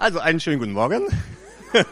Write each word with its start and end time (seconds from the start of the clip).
Also 0.00 0.18
einen 0.18 0.40
schönen 0.40 0.58
guten 0.60 0.72
Morgen. 0.72 1.02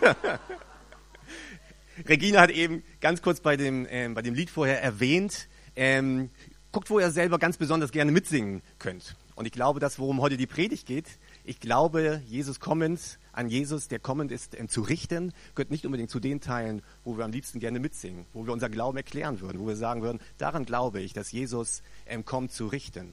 Regina 2.09 2.41
hat 2.41 2.49
eben 2.49 2.83
ganz 3.03 3.21
kurz 3.21 3.41
bei 3.41 3.59
dem, 3.59 3.87
ähm, 3.91 4.15
bei 4.15 4.23
dem 4.23 4.33
Lied 4.33 4.49
vorher 4.49 4.83
erwähnt, 4.83 5.47
ähm, 5.77 6.31
guckt, 6.73 6.89
wo 6.89 6.99
ihr 6.99 7.11
selber 7.11 7.39
ganz 7.39 7.59
besonders 7.59 7.93
gerne 7.93 8.11
mitsingen 8.11 8.63
könnt. 8.79 9.15
Und 9.35 9.45
ich 9.45 9.53
glaube, 9.53 9.79
das, 9.79 9.99
worum 9.99 10.23
heute 10.23 10.39
die 10.39 10.47
Predigt 10.47 10.87
geht, 10.87 11.05
ich 11.45 11.61
glaube, 11.61 12.23
Jesus 12.25 12.61
kommend, 12.61 13.19
an 13.33 13.51
Jesus, 13.51 13.89
der 13.89 13.99
kommend 13.99 14.33
ist, 14.33 14.59
ähm, 14.59 14.71
zu 14.71 14.81
richten, 14.81 15.35
gehört 15.55 15.71
nicht 15.71 15.85
unbedingt 15.85 16.09
zu 16.09 16.19
den 16.19 16.41
Teilen, 16.41 16.81
wo 17.05 17.19
wir 17.19 17.27
am 17.27 17.31
liebsten 17.31 17.61
gerne 17.61 17.79
mitsingen, 17.79 18.25
wo 18.33 18.47
wir 18.47 18.55
unser 18.55 18.71
Glauben 18.71 18.97
erklären 18.97 19.43
würden, 19.43 19.61
wo 19.61 19.67
wir 19.67 19.77
sagen 19.77 20.01
würden, 20.01 20.21
daran 20.39 20.65
glaube 20.65 21.03
ich, 21.03 21.13
dass 21.13 21.31
Jesus 21.31 21.83
ähm, 22.07 22.25
kommt 22.25 22.53
zu 22.53 22.69
richten. 22.69 23.13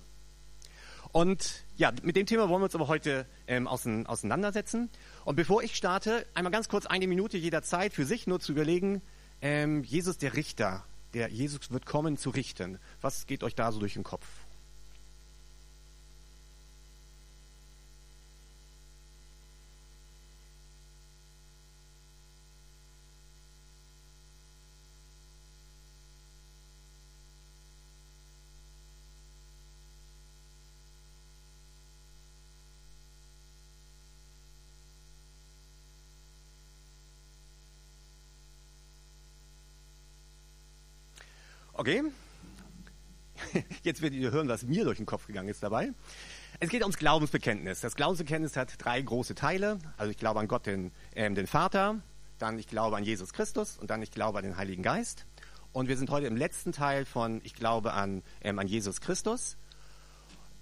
Und 1.15 1.63
ja, 1.77 1.93
mit 2.03 2.17
dem 2.17 2.25
Thema 2.25 2.49
wollen 2.49 2.59
wir 2.59 2.65
uns 2.65 2.75
aber 2.75 2.89
heute 2.89 3.25
ähm, 3.47 3.69
auseinandersetzen. 3.69 4.89
Und 5.23 5.37
bevor 5.37 5.63
ich 5.63 5.73
starte, 5.77 6.25
einmal 6.33 6.51
ganz 6.51 6.67
kurz 6.67 6.85
eine 6.85 7.07
Minute 7.07 7.37
jeder 7.37 7.61
Zeit 7.61 7.93
für 7.93 8.03
sich 8.03 8.27
nur 8.27 8.41
zu 8.41 8.51
überlegen, 8.51 9.01
ähm, 9.41 9.85
Jesus 9.85 10.17
der 10.17 10.35
Richter, 10.35 10.83
der 11.13 11.29
Jesus 11.29 11.71
wird 11.71 11.85
kommen 11.85 12.17
zu 12.17 12.31
richten. 12.31 12.79
Was 12.99 13.27
geht 13.27 13.43
euch 13.45 13.55
da 13.55 13.71
so 13.71 13.79
durch 13.79 13.93
den 13.93 14.03
Kopf? 14.03 14.25
Okay. 41.77 42.03
Jetzt 43.83 44.01
werdet 44.01 44.17
ihr 44.17 44.31
hören, 44.31 44.47
was 44.47 44.63
mir 44.63 44.85
durch 44.85 44.95
den 44.95 45.05
Kopf 45.05 45.27
gegangen 45.27 45.49
ist 45.49 45.61
dabei. 45.61 45.91
Es 46.61 46.69
geht 46.69 46.83
ums 46.83 46.97
Glaubensbekenntnis. 46.97 47.81
Das 47.81 47.95
Glaubensbekenntnis 47.95 48.55
hat 48.55 48.75
drei 48.77 49.01
große 49.01 49.35
Teile. 49.35 49.79
Also 49.97 50.09
ich 50.09 50.15
glaube 50.15 50.39
an 50.39 50.47
Gott, 50.47 50.67
den, 50.67 50.93
äh, 51.15 51.29
den 51.29 51.47
Vater, 51.47 52.01
dann 52.37 52.57
ich 52.59 52.67
glaube 52.67 52.95
an 52.95 53.03
Jesus 53.03 53.33
Christus 53.33 53.77
und 53.77 53.89
dann 53.89 54.01
ich 54.01 54.11
glaube 54.11 54.37
an 54.37 54.45
den 54.45 54.55
Heiligen 54.55 54.83
Geist. 54.83 55.25
Und 55.73 55.89
wir 55.89 55.97
sind 55.97 56.09
heute 56.11 56.27
im 56.27 56.37
letzten 56.37 56.71
Teil 56.71 57.03
von 57.03 57.41
ich 57.43 57.53
glaube 57.53 57.91
an, 57.91 58.23
ähm, 58.39 58.57
an 58.57 58.67
Jesus 58.67 59.01
Christus. 59.01 59.57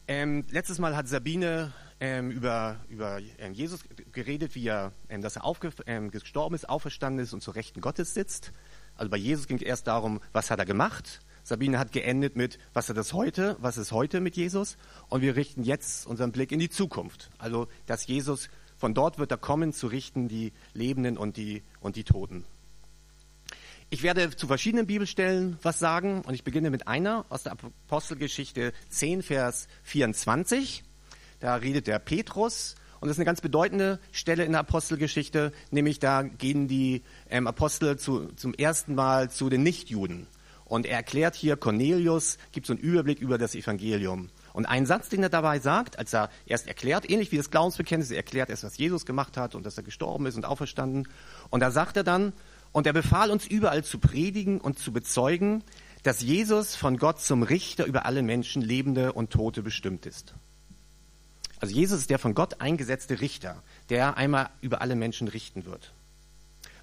Ähm, 0.08 0.46
letztes 0.50 0.80
Mal 0.80 0.96
hat 0.96 1.08
Sabine 1.08 1.74
ähm, 2.00 2.32
über, 2.32 2.78
über 2.90 3.20
ähm, 3.38 3.54
Jesus 3.54 3.82
geredet, 4.12 4.56
wie 4.56 4.68
er, 4.68 4.94
ähm, 5.10 5.22
dass 5.22 5.36
er 5.36 5.44
ähm, 5.86 6.10
gestorben 6.10 6.56
ist, 6.56 6.68
auferstanden 6.68 7.24
ist 7.24 7.34
und 7.34 7.42
zur 7.42 7.54
Rechten 7.54 7.82
Gottes 7.82 8.16
sitzt. 8.16 8.52
Also 8.96 9.10
bei 9.10 9.18
Jesus 9.18 9.48
ging 9.48 9.58
es 9.58 9.64
erst 9.64 9.88
darum, 9.88 10.20
was 10.32 10.52
hat 10.52 10.60
er 10.60 10.66
gemacht. 10.66 11.22
Sabine 11.44 11.78
hat 11.78 11.92
geendet 11.92 12.36
mit, 12.36 12.58
was 12.74 12.90
ist 12.90 12.96
das 12.96 13.12
heute, 13.12 13.58
was 13.60 13.78
ist 13.78 13.92
heute 13.92 14.22
mit 14.22 14.38
Jesus. 14.38 14.78
Und 15.10 15.22
wir 15.22 15.36
richten 15.36 15.64
jetzt 15.64 16.08
unseren 16.08 16.32
Blick 16.32 16.52
in 16.52 16.60
die 16.60 16.70
Zukunft. 16.70 17.32
Also, 17.38 17.68
dass 17.86 18.08
Jesus, 18.08 18.50
von 18.78 18.94
dort 18.94 19.20
wird 19.20 19.32
er 19.32 19.38
kommen, 19.38 19.74
zu 19.74 19.88
richten 19.88 20.30
die 20.30 20.54
Lebenden 20.74 21.18
und 21.18 21.36
die, 21.36 21.64
und 21.82 21.98
die 21.98 22.06
Toten. 22.06 22.46
Ich 23.90 24.02
werde 24.02 24.36
zu 24.36 24.48
verschiedenen 24.48 24.88
Bibelstellen 24.88 25.60
was 25.62 25.78
sagen 25.78 26.22
und 26.22 26.34
ich 26.34 26.44
beginne 26.44 26.72
mit 26.72 26.88
einer 26.88 27.26
aus 27.30 27.44
der 27.44 27.52
Apostelgeschichte 27.52 28.74
10, 28.90 29.22
Vers 29.22 29.68
24. 29.84 30.84
Da 31.40 31.56
redet 31.56 31.88
der 31.88 32.00
Petrus 32.00 32.76
und 33.04 33.10
das 33.10 33.18
ist 33.18 33.20
eine 33.20 33.26
ganz 33.26 33.42
bedeutende 33.42 34.00
Stelle 34.14 34.46
in 34.46 34.54
der 34.54 34.62
Apostelgeschichte, 34.62 35.52
nämlich 35.72 36.00
da 36.00 36.22
gehen 36.24 36.70
die 36.70 37.04
ähm, 37.30 37.48
Apostel 37.48 38.00
zu, 38.00 38.28
zum 38.38 38.54
ersten 38.54 38.96
Mal 38.96 39.30
zu 39.30 39.50
den 39.50 39.62
Nichtjuden. 39.62 40.26
Und 40.64 40.86
er 40.86 40.96
erklärt 40.96 41.36
hier, 41.36 41.58
Cornelius 41.58 42.38
gibt 42.54 42.66
so 42.66 42.72
einen 42.72 42.82
Überblick 42.82 43.20
über 43.20 43.38
das 43.38 43.56
Evangelium. 43.56 44.30
Und 44.54 44.68
ein 44.68 44.86
Satz, 44.86 45.10
den 45.10 45.22
er 45.22 45.28
dabei 45.28 45.60
sagt, 45.60 46.00
als 46.00 46.14
er 46.14 46.30
erst 46.46 46.70
erklärt, 46.70 47.10
ähnlich 47.10 47.34
wie 47.34 47.36
das 47.36 47.52
Glaubensbekenntnis, 47.52 48.10
er 48.10 48.16
erklärt 48.16 48.50
erst, 48.50 48.64
was 48.64 48.78
Jesus 48.78 49.06
gemacht 49.06 49.36
hat 49.36 49.54
und 49.54 49.66
dass 49.66 49.76
er 49.76 49.84
gestorben 49.84 50.26
ist 50.26 50.38
und 50.38 50.46
auferstanden. 50.46 51.06
Und 51.50 51.60
da 51.60 51.72
sagt 51.72 51.98
er 51.98 52.06
dann, 52.06 52.32
und 52.72 52.88
er 52.88 52.94
befahl 52.94 53.32
uns 53.32 53.46
überall 53.46 53.84
zu 53.84 54.00
predigen 54.00 54.62
und 54.62 54.80
zu 54.80 54.94
bezeugen, 54.94 55.66
dass 56.04 56.22
Jesus 56.22 56.78
von 56.78 56.96
Gott 56.96 57.20
zum 57.20 57.44
Richter 57.44 57.84
über 57.84 58.06
alle 58.06 58.24
Menschen, 58.24 58.62
Lebende 58.62 59.12
und 59.12 59.30
Tote 59.30 59.62
bestimmt 59.62 60.06
ist. 60.06 60.36
Also 61.64 61.76
Jesus 61.76 62.02
ist 62.02 62.10
der 62.10 62.20
von 62.20 62.36
Gott 62.36 62.60
eingesetzte 62.60 63.22
Richter, 63.22 63.64
der 63.88 64.18
einmal 64.18 64.50
über 64.60 64.82
alle 64.82 64.98
Menschen 64.98 65.30
richten 65.30 65.64
wird. 65.64 65.94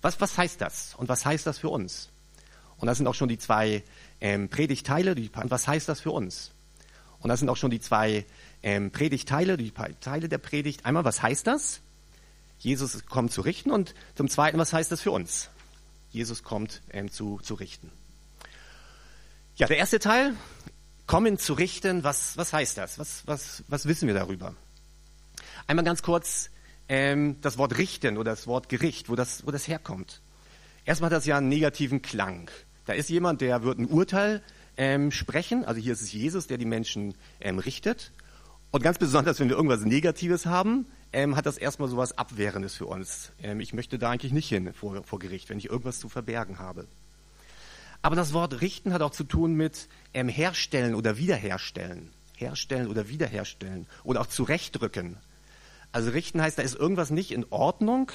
Was, 0.01 0.23
was 0.23 0.39
heißt 0.39 0.59
das? 0.59 0.95
Und 0.95 1.11
was 1.11 1.27
heißt 1.27 1.47
das 1.47 1.59
für 1.59 1.69
uns? 1.69 2.09
Und 2.79 2.87
das 2.87 2.97
sind 2.97 3.07
auch 3.07 3.15
schon 3.15 3.29
die 3.29 3.37
zwei 3.37 3.85
ähm, 4.23 4.49
Predigteile. 4.49 5.15
Die, 5.15 5.31
was 5.35 5.69
heißt 5.69 5.87
das 5.87 6.01
für 6.01 6.13
uns? 6.13 6.53
Und 7.19 7.29
das 7.29 7.41
sind 7.41 7.51
auch 7.51 7.59
schon 7.59 7.71
die 7.71 7.83
zwei 7.83 8.25
ähm, 8.63 8.91
Predigteile, 8.91 9.59
die 9.59 9.71
Teile 9.71 10.31
der 10.31 10.39
Predigt. 10.39 10.87
Einmal, 10.87 11.05
was 11.05 11.21
heißt 11.21 11.47
das? 11.47 11.83
Jesus 12.59 13.05
kommt 13.05 13.33
zu 13.33 13.43
richten. 13.43 13.73
Und 13.73 13.95
zum 14.15 14.31
Zweiten, 14.31 14.57
was 14.57 14.73
heißt 14.73 14.91
das 14.91 15.03
für 15.03 15.11
uns? 15.11 15.51
Jesus 16.11 16.43
kommt 16.43 16.81
ähm, 16.91 17.11
zu, 17.11 17.39
zu 17.43 17.53
richten. 17.53 17.93
Ja, 19.57 19.67
der 19.67 19.77
erste 19.77 19.99
Teil, 19.99 20.35
kommen 21.07 21.39
zu 21.39 21.53
richten, 21.53 22.03
was, 22.03 22.39
was 22.39 22.55
heißt 22.55 22.79
das? 22.79 22.99
Was, 22.99 23.27
was, 23.27 23.63
was 23.69 23.85
wissen 23.85 24.07
wir 24.07 24.15
darüber? 24.15 24.55
Einmal 25.67 25.85
ganz 25.85 26.03
kurz 26.03 26.51
ähm, 26.89 27.37
das 27.41 27.59
Wort 27.59 27.79
richten 27.79 28.19
oder 28.19 28.33
das 28.33 28.47
Wort 28.47 28.69
Gericht, 28.69 29.09
wo 29.09 29.17
das, 29.17 29.47
wo 29.47 29.51
das 29.51 29.69
herkommt. 29.69 30.21
Erstmal 30.85 31.11
hat 31.11 31.17
das 31.17 31.27
ja 31.27 31.39
einen 31.39 31.49
negativen 31.49 32.03
Klang. 32.03 32.51
Da 32.87 32.95
ist 32.95 33.09
jemand, 33.09 33.41
der 33.41 33.63
wird 33.63 33.79
ein 33.79 33.87
Urteil 33.87 34.43
ähm, 34.77 35.13
sprechen. 35.13 35.65
Also 35.65 35.81
hier 35.81 35.93
ist 35.93 36.01
es 36.01 36.13
Jesus, 36.13 36.47
der 36.47 36.59
die 36.59 36.65
Menschen 36.65 37.15
ähm, 37.41 37.59
richtet. 37.59 38.13
Und 38.73 38.83
ganz 38.83 38.99
besonders, 38.99 39.39
wenn 39.41 39.49
wir 39.49 39.57
irgendwas 39.57 39.85
Negatives 39.85 40.47
haben, 40.47 40.87
ähm, 41.13 41.37
hat 41.37 41.47
das 41.47 41.59
erstmal 41.59 41.89
so 41.89 41.97
was 41.97 42.17
Abwehrendes 42.17 42.75
für 42.75 42.87
uns. 42.87 43.33
Ähm, 43.43 43.61
ich 43.61 43.75
möchte 43.75 43.99
da 43.99 44.11
eigentlich 44.11 44.33
nicht 44.33 44.49
hin 44.49 44.73
vor, 44.73 45.03
vor 45.05 45.19
Gericht, 45.19 45.51
wenn 45.51 45.59
ich 45.59 45.71
irgendwas 45.71 45.99
zu 45.99 46.09
verbergen 46.09 46.59
habe. 46.59 46.87
Aber 48.03 48.17
das 48.17 48.33
Wort 48.33 48.61
richten 48.61 48.93
hat 48.93 49.03
auch 49.03 49.11
zu 49.11 49.25
tun 49.25 49.55
mit 49.55 49.89
ähm, 50.15 50.29
herstellen 50.29 50.95
oder 50.95 51.19
wiederherstellen. 51.19 52.11
Herstellen 52.37 52.89
oder 52.89 53.09
wiederherstellen. 53.09 53.87
Oder 54.05 54.23
auch 54.23 54.27
zurechtrücken. 54.27 55.19
Also 55.93 56.11
richten 56.11 56.41
heißt, 56.41 56.59
da 56.59 56.63
ist 56.63 56.75
irgendwas 56.75 57.11
nicht 57.11 57.33
in 57.33 57.47
Ordnung 57.51 58.13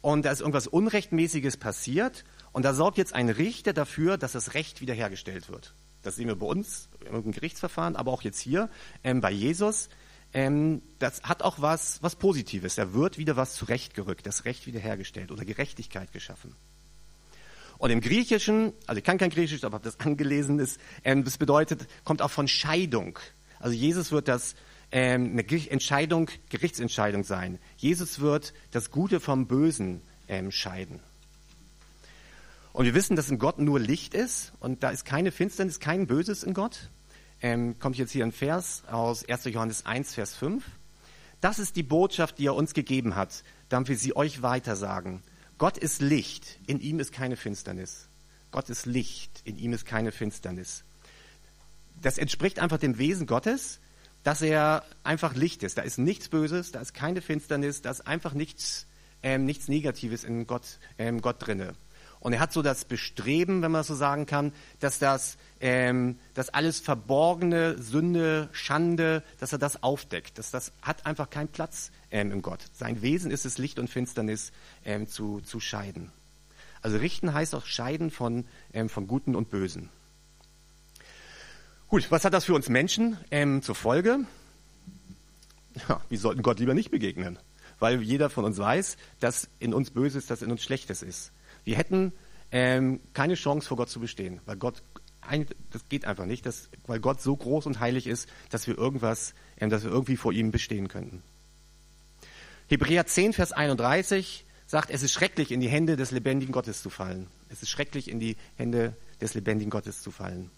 und 0.00 0.24
da 0.24 0.30
ist 0.30 0.40
irgendwas 0.40 0.66
Unrechtmäßiges 0.66 1.56
passiert 1.56 2.24
und 2.52 2.64
da 2.64 2.74
sorgt 2.74 2.98
jetzt 2.98 3.12
ein 3.12 3.28
Richter 3.28 3.72
dafür, 3.72 4.18
dass 4.18 4.32
das 4.32 4.54
Recht 4.54 4.80
wiederhergestellt 4.80 5.48
wird. 5.50 5.74
Das 6.02 6.16
sehen 6.16 6.28
wir 6.28 6.36
bei 6.36 6.46
uns 6.46 6.88
im 7.04 7.32
Gerichtsverfahren, 7.32 7.96
aber 7.96 8.12
auch 8.12 8.22
jetzt 8.22 8.38
hier 8.40 8.70
ähm, 9.02 9.20
bei 9.20 9.30
Jesus. 9.30 9.88
Ähm, 10.32 10.82
das 10.98 11.22
hat 11.22 11.42
auch 11.42 11.60
was, 11.60 12.02
was 12.02 12.16
Positives. 12.16 12.76
Da 12.76 12.92
wird 12.92 13.18
wieder 13.18 13.36
was 13.36 13.54
zurechtgerückt, 13.54 14.26
das 14.26 14.44
Recht 14.44 14.66
wiederhergestellt 14.66 15.30
oder 15.30 15.44
Gerechtigkeit 15.44 16.12
geschaffen. 16.12 16.54
Und 17.78 17.90
im 17.90 18.00
Griechischen, 18.00 18.72
also 18.86 18.98
ich 18.98 19.04
kann 19.04 19.18
kein 19.18 19.30
Griechisch, 19.30 19.64
aber 19.64 19.74
habe 19.74 19.84
das 19.84 20.00
angelesen, 20.06 20.58
ist, 20.58 20.80
ähm, 21.04 21.24
das 21.24 21.38
bedeutet, 21.38 21.86
kommt 22.04 22.22
auch 22.22 22.30
von 22.30 22.48
Scheidung. 22.48 23.18
Also 23.58 23.74
Jesus 23.74 24.12
wird 24.12 24.28
das 24.28 24.54
eine 24.90 25.70
Entscheidung, 25.70 26.30
Gerichtsentscheidung 26.48 27.24
sein. 27.24 27.58
Jesus 27.76 28.20
wird 28.20 28.54
das 28.70 28.90
Gute 28.90 29.20
vom 29.20 29.46
Bösen 29.46 30.00
ähm, 30.28 30.50
scheiden. 30.50 31.00
Und 32.72 32.84
wir 32.84 32.94
wissen, 32.94 33.16
dass 33.16 33.30
in 33.30 33.38
Gott 33.38 33.58
nur 33.58 33.80
Licht 33.80 34.14
ist 34.14 34.52
und 34.60 34.82
da 34.82 34.90
ist 34.90 35.04
keine 35.04 35.32
Finsternis, 35.32 35.80
kein 35.80 36.06
Böses 36.06 36.42
in 36.42 36.52
Gott. 36.54 36.90
Ähm, 37.40 37.78
kommt 37.78 37.96
jetzt 37.96 38.12
hier 38.12 38.24
ein 38.24 38.32
Vers 38.32 38.82
aus 38.90 39.26
1. 39.28 39.44
Johannes 39.46 39.86
1, 39.86 40.14
Vers 40.14 40.34
5. 40.34 40.64
Das 41.40 41.58
ist 41.58 41.76
die 41.76 41.82
Botschaft, 41.82 42.38
die 42.38 42.46
er 42.46 42.54
uns 42.54 42.74
gegeben 42.74 43.14
hat, 43.14 43.44
damit 43.68 43.88
wir 43.88 43.96
sie 43.96 44.14
euch 44.14 44.42
weitersagen. 44.42 45.22
Gott 45.58 45.78
ist 45.78 46.02
Licht, 46.02 46.58
in 46.66 46.80
ihm 46.80 47.00
ist 47.00 47.12
keine 47.12 47.36
Finsternis. 47.36 48.08
Gott 48.50 48.68
ist 48.68 48.86
Licht, 48.86 49.40
in 49.44 49.58
ihm 49.58 49.72
ist 49.72 49.86
keine 49.86 50.12
Finsternis. 50.12 50.84
Das 52.02 52.18
entspricht 52.18 52.58
einfach 52.58 52.78
dem 52.78 52.98
Wesen 52.98 53.26
Gottes, 53.26 53.80
dass 54.26 54.42
er 54.42 54.82
einfach 55.04 55.36
Licht 55.36 55.62
ist. 55.62 55.78
Da 55.78 55.82
ist 55.82 55.98
nichts 55.98 56.28
Böses, 56.28 56.72
da 56.72 56.80
ist 56.80 56.94
keine 56.94 57.20
Finsternis, 57.20 57.80
da 57.80 57.92
ist 57.92 58.08
einfach 58.08 58.34
nichts, 58.34 58.88
ähm, 59.22 59.44
nichts 59.44 59.68
Negatives 59.68 60.24
in 60.24 60.48
Gott, 60.48 60.80
ähm, 60.98 61.22
Gott 61.22 61.36
drinne. 61.38 61.74
Und 62.18 62.32
er 62.32 62.40
hat 62.40 62.52
so 62.52 62.60
das 62.60 62.86
Bestreben, 62.86 63.62
wenn 63.62 63.70
man 63.70 63.84
so 63.84 63.94
sagen 63.94 64.26
kann, 64.26 64.52
dass 64.80 64.98
das, 64.98 65.36
ähm, 65.60 66.18
dass 66.34 66.48
alles 66.48 66.80
Verborgene, 66.80 67.80
Sünde, 67.80 68.48
Schande, 68.50 69.22
dass 69.38 69.52
er 69.52 69.58
das 69.58 69.84
aufdeckt. 69.84 70.38
Dass 70.38 70.50
das 70.50 70.72
hat 70.82 71.06
einfach 71.06 71.30
keinen 71.30 71.46
Platz 71.46 71.92
ähm, 72.10 72.32
im 72.32 72.42
Gott. 72.42 72.64
Sein 72.72 73.02
Wesen 73.02 73.30
ist 73.30 73.46
es, 73.46 73.58
Licht 73.58 73.78
und 73.78 73.88
Finsternis 73.88 74.50
ähm, 74.84 75.06
zu, 75.06 75.40
zu 75.40 75.60
scheiden. 75.60 76.10
Also 76.82 76.96
richten 76.96 77.32
heißt 77.32 77.54
auch 77.54 77.64
scheiden 77.64 78.10
von, 78.10 78.44
ähm, 78.72 78.88
von 78.88 79.06
Guten 79.06 79.36
und 79.36 79.50
Bösen. 79.50 79.88
Gut, 81.88 82.10
was 82.10 82.24
hat 82.24 82.34
das 82.34 82.44
für 82.44 82.54
uns 82.54 82.68
Menschen 82.68 83.16
ähm, 83.30 83.62
zur 83.62 83.74
Folge? 83.74 84.20
Ja, 85.88 86.00
wir 86.08 86.18
sollten 86.18 86.42
Gott 86.42 86.58
lieber 86.58 86.74
nicht 86.74 86.90
begegnen. 86.90 87.38
weil 87.78 88.02
jeder 88.02 88.30
von 88.30 88.44
uns 88.44 88.58
weiß, 88.58 88.96
dass 89.20 89.48
in 89.58 89.74
uns 89.74 89.90
Böses, 89.90 90.26
dass 90.26 90.42
in 90.42 90.50
uns 90.50 90.62
Schlechtes 90.62 91.02
ist. 91.02 91.32
Wir 91.64 91.76
hätten 91.76 92.12
ähm, 92.50 93.00
keine 93.12 93.34
Chance 93.34 93.68
vor 93.68 93.76
Gott 93.76 93.90
zu 93.90 94.00
bestehen, 94.00 94.40
weil 94.46 94.56
Gott 94.56 94.82
das 95.70 95.88
geht 95.88 96.04
einfach 96.04 96.24
nicht, 96.24 96.46
dass, 96.46 96.68
weil 96.86 97.00
Gott 97.00 97.20
so 97.20 97.34
groß 97.34 97.66
und 97.66 97.80
heilig 97.80 98.06
ist, 98.06 98.28
dass 98.50 98.68
wir 98.68 98.78
irgendwas, 98.78 99.34
ähm, 99.58 99.70
dass 99.70 99.82
wir 99.82 99.90
irgendwie 99.90 100.16
vor 100.16 100.32
ihm 100.32 100.52
bestehen 100.52 100.88
könnten. 100.88 101.22
Hebräer 102.68 103.06
10, 103.06 103.32
Vers 103.32 103.52
31 103.52 104.44
sagt, 104.66 104.90
es 104.90 105.02
ist 105.02 105.12
schrecklich, 105.12 105.50
in 105.50 105.60
die 105.60 105.68
Hände 105.68 105.96
des 105.96 106.12
lebendigen 106.12 106.52
Gottes 106.52 106.82
zu 106.82 106.90
fallen. 106.90 107.26
Es 107.48 107.62
ist 107.62 107.70
schrecklich, 107.70 108.08
in 108.08 108.20
die 108.20 108.36
Hände 108.56 108.96
des 109.20 109.34
lebendigen 109.34 109.70
Gottes 109.70 110.00
zu 110.00 110.10
fallen. 110.10 110.50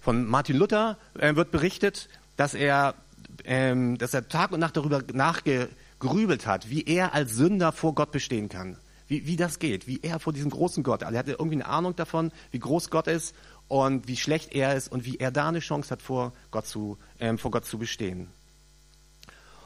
Von 0.00 0.26
Martin 0.26 0.56
Luther 0.56 0.96
äh, 1.18 1.34
wird 1.34 1.50
berichtet, 1.50 2.08
dass 2.36 2.54
er, 2.54 2.94
ähm, 3.44 3.98
dass 3.98 4.14
er 4.14 4.28
Tag 4.28 4.52
und 4.52 4.60
Nacht 4.60 4.76
darüber 4.76 5.02
nachgegrübelt 5.12 6.46
hat, 6.46 6.70
wie 6.70 6.84
er 6.84 7.14
als 7.14 7.34
Sünder 7.34 7.72
vor 7.72 7.94
Gott 7.94 8.12
bestehen 8.12 8.48
kann. 8.48 8.76
Wie, 9.08 9.26
wie 9.26 9.36
das 9.36 9.58
geht, 9.58 9.86
wie 9.86 10.00
er 10.02 10.18
vor 10.20 10.32
diesem 10.32 10.50
großen 10.50 10.82
Gott, 10.82 11.02
also 11.02 11.14
er 11.14 11.20
hatte 11.20 11.32
irgendwie 11.32 11.56
eine 11.56 11.66
Ahnung 11.66 11.96
davon, 11.96 12.30
wie 12.50 12.58
groß 12.58 12.90
Gott 12.90 13.06
ist 13.06 13.34
und 13.66 14.06
wie 14.06 14.16
schlecht 14.16 14.52
er 14.52 14.76
ist 14.76 14.92
und 14.92 15.06
wie 15.06 15.16
er 15.16 15.30
da 15.30 15.48
eine 15.48 15.60
Chance 15.60 15.90
hat, 15.90 16.02
vor 16.02 16.32
Gott 16.50 16.66
zu, 16.66 16.98
ähm, 17.18 17.38
vor 17.38 17.50
Gott 17.50 17.64
zu 17.64 17.78
bestehen. 17.78 18.28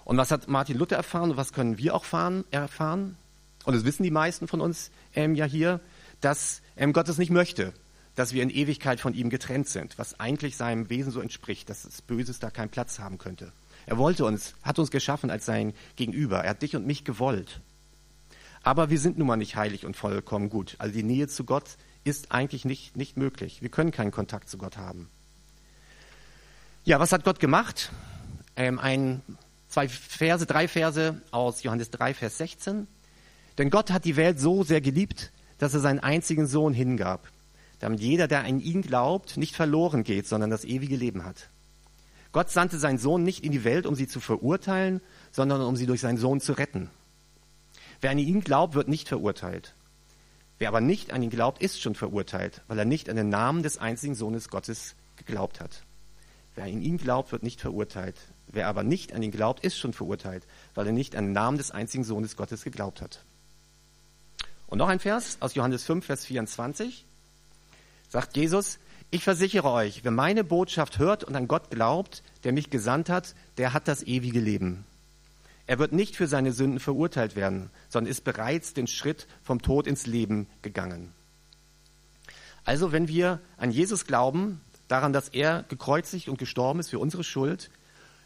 Und 0.04 0.16
was 0.16 0.30
hat 0.30 0.48
Martin 0.48 0.78
Luther 0.78 0.96
erfahren 0.96 1.30
und 1.30 1.36
was 1.36 1.52
können 1.52 1.78
wir 1.78 1.94
auch 1.94 2.04
fahren, 2.04 2.44
erfahren? 2.50 3.16
Und 3.64 3.74
das 3.74 3.84
wissen 3.84 4.02
die 4.02 4.10
meisten 4.10 4.48
von 4.48 4.60
uns 4.60 4.90
ähm, 5.14 5.34
ja 5.34 5.44
hier, 5.44 5.80
dass 6.20 6.62
ähm, 6.76 6.92
Gott 6.92 7.08
es 7.08 7.18
nicht 7.18 7.30
möchte, 7.30 7.72
dass 8.14 8.32
wir 8.32 8.42
in 8.42 8.50
Ewigkeit 8.50 9.00
von 9.00 9.14
ihm 9.14 9.30
getrennt 9.30 9.68
sind, 9.68 9.98
was 9.98 10.20
eigentlich 10.20 10.56
seinem 10.56 10.90
Wesen 10.90 11.12
so 11.12 11.20
entspricht, 11.20 11.70
dass 11.70 11.82
das 11.82 12.02
Böses 12.02 12.38
da 12.38 12.50
keinen 12.50 12.68
Platz 12.68 12.98
haben 12.98 13.18
könnte. 13.18 13.52
Er 13.86 13.98
wollte 13.98 14.24
uns, 14.24 14.54
hat 14.62 14.78
uns 14.78 14.90
geschaffen 14.90 15.30
als 15.30 15.46
sein 15.46 15.72
Gegenüber. 15.96 16.44
Er 16.44 16.50
hat 16.50 16.62
dich 16.62 16.76
und 16.76 16.86
mich 16.86 17.04
gewollt. 17.04 17.60
Aber 18.62 18.90
wir 18.90 18.98
sind 18.98 19.18
nun 19.18 19.26
mal 19.26 19.36
nicht 19.36 19.56
heilig 19.56 19.84
und 19.84 19.96
vollkommen 19.96 20.50
gut. 20.50 20.76
Also 20.78 20.94
die 20.94 21.02
Nähe 21.02 21.26
zu 21.26 21.44
Gott 21.44 21.76
ist 22.04 22.32
eigentlich 22.32 22.64
nicht, 22.64 22.96
nicht 22.96 23.16
möglich. 23.16 23.62
Wir 23.62 23.70
können 23.70 23.90
keinen 23.90 24.12
Kontakt 24.12 24.48
zu 24.48 24.58
Gott 24.58 24.76
haben. 24.76 25.08
Ja, 26.84 27.00
was 27.00 27.12
hat 27.12 27.24
Gott 27.24 27.40
gemacht? 27.40 27.90
Ähm, 28.56 28.78
ein, 28.78 29.22
zwei 29.68 29.88
Verse, 29.88 30.46
drei 30.46 30.68
Verse 30.68 31.20
aus 31.30 31.62
Johannes 31.62 31.90
3, 31.90 32.14
Vers 32.14 32.38
16. 32.38 32.86
Denn 33.58 33.70
Gott 33.70 33.90
hat 33.90 34.04
die 34.04 34.16
Welt 34.16 34.40
so 34.40 34.64
sehr 34.64 34.80
geliebt, 34.80 35.32
dass 35.58 35.74
er 35.74 35.80
seinen 35.80 36.00
einzigen 36.00 36.46
Sohn 36.46 36.74
hingab, 36.74 37.28
damit 37.82 38.00
jeder, 38.00 38.28
der 38.28 38.44
an 38.44 38.60
ihn 38.60 38.80
glaubt, 38.80 39.36
nicht 39.36 39.56
verloren 39.56 40.04
geht, 40.04 40.28
sondern 40.28 40.50
das 40.50 40.64
ewige 40.64 40.94
Leben 40.94 41.24
hat. 41.24 41.48
Gott 42.30 42.48
sandte 42.48 42.78
seinen 42.78 42.98
Sohn 42.98 43.24
nicht 43.24 43.42
in 43.42 43.50
die 43.50 43.64
Welt, 43.64 43.86
um 43.86 43.96
sie 43.96 44.06
zu 44.06 44.20
verurteilen, 44.20 45.00
sondern 45.32 45.60
um 45.62 45.74
sie 45.74 45.86
durch 45.86 46.00
seinen 46.00 46.16
Sohn 46.16 46.40
zu 46.40 46.52
retten. 46.52 46.90
Wer 48.00 48.12
an 48.12 48.18
ihn 48.18 48.40
glaubt, 48.40 48.74
wird 48.74 48.86
nicht 48.86 49.08
verurteilt. 49.08 49.74
Wer 50.60 50.68
aber 50.68 50.80
nicht 50.80 51.12
an 51.12 51.24
ihn 51.24 51.30
glaubt, 51.30 51.60
ist 51.60 51.80
schon 51.80 51.96
verurteilt, 51.96 52.62
weil 52.68 52.78
er 52.78 52.84
nicht 52.84 53.10
an 53.10 53.16
den 53.16 53.30
Namen 53.30 53.64
des 53.64 53.78
einzigen 53.78 54.14
Sohnes 54.14 54.48
Gottes 54.48 54.94
geglaubt 55.16 55.58
hat. 55.58 55.82
Wer 56.54 56.64
an 56.64 56.82
ihn 56.82 56.98
glaubt, 56.98 57.32
wird 57.32 57.42
nicht 57.42 57.60
verurteilt. 57.60 58.16
Wer 58.46 58.68
aber 58.68 58.84
nicht 58.84 59.12
an 59.12 59.24
ihn 59.24 59.32
glaubt, 59.32 59.64
ist 59.64 59.76
schon 59.76 59.92
verurteilt, 59.92 60.46
weil 60.76 60.86
er 60.86 60.92
nicht 60.92 61.16
an 61.16 61.24
den 61.24 61.32
Namen 61.32 61.58
des 61.58 61.72
einzigen 61.72 62.04
Sohnes 62.04 62.36
Gottes 62.36 62.62
geglaubt 62.62 63.02
hat. 63.02 63.24
Und 64.68 64.78
noch 64.78 64.88
ein 64.88 65.00
Vers 65.00 65.38
aus 65.40 65.56
Johannes 65.56 65.82
5, 65.82 66.06
Vers 66.06 66.26
24. 66.26 67.06
Sagt 68.12 68.36
Jesus, 68.36 68.78
ich 69.10 69.24
versichere 69.24 69.70
euch, 69.70 70.04
wer 70.04 70.10
meine 70.10 70.44
Botschaft 70.44 70.98
hört 70.98 71.24
und 71.24 71.34
an 71.34 71.48
Gott 71.48 71.70
glaubt, 71.70 72.22
der 72.44 72.52
mich 72.52 72.68
gesandt 72.68 73.08
hat, 73.08 73.34
der 73.56 73.72
hat 73.72 73.88
das 73.88 74.02
ewige 74.02 74.38
Leben. 74.38 74.84
Er 75.66 75.78
wird 75.78 75.92
nicht 75.92 76.14
für 76.14 76.26
seine 76.26 76.52
Sünden 76.52 76.78
verurteilt 76.78 77.36
werden, 77.36 77.70
sondern 77.88 78.10
ist 78.10 78.22
bereits 78.22 78.74
den 78.74 78.86
Schritt 78.86 79.26
vom 79.42 79.62
Tod 79.62 79.86
ins 79.86 80.04
Leben 80.04 80.46
gegangen. 80.60 81.14
Also 82.64 82.92
wenn 82.92 83.08
wir 83.08 83.40
an 83.56 83.70
Jesus 83.70 84.04
glauben, 84.04 84.60
daran, 84.88 85.14
dass 85.14 85.30
er 85.30 85.62
gekreuzigt 85.70 86.28
und 86.28 86.36
gestorben 86.36 86.80
ist 86.80 86.90
für 86.90 86.98
unsere 86.98 87.24
Schuld, 87.24 87.70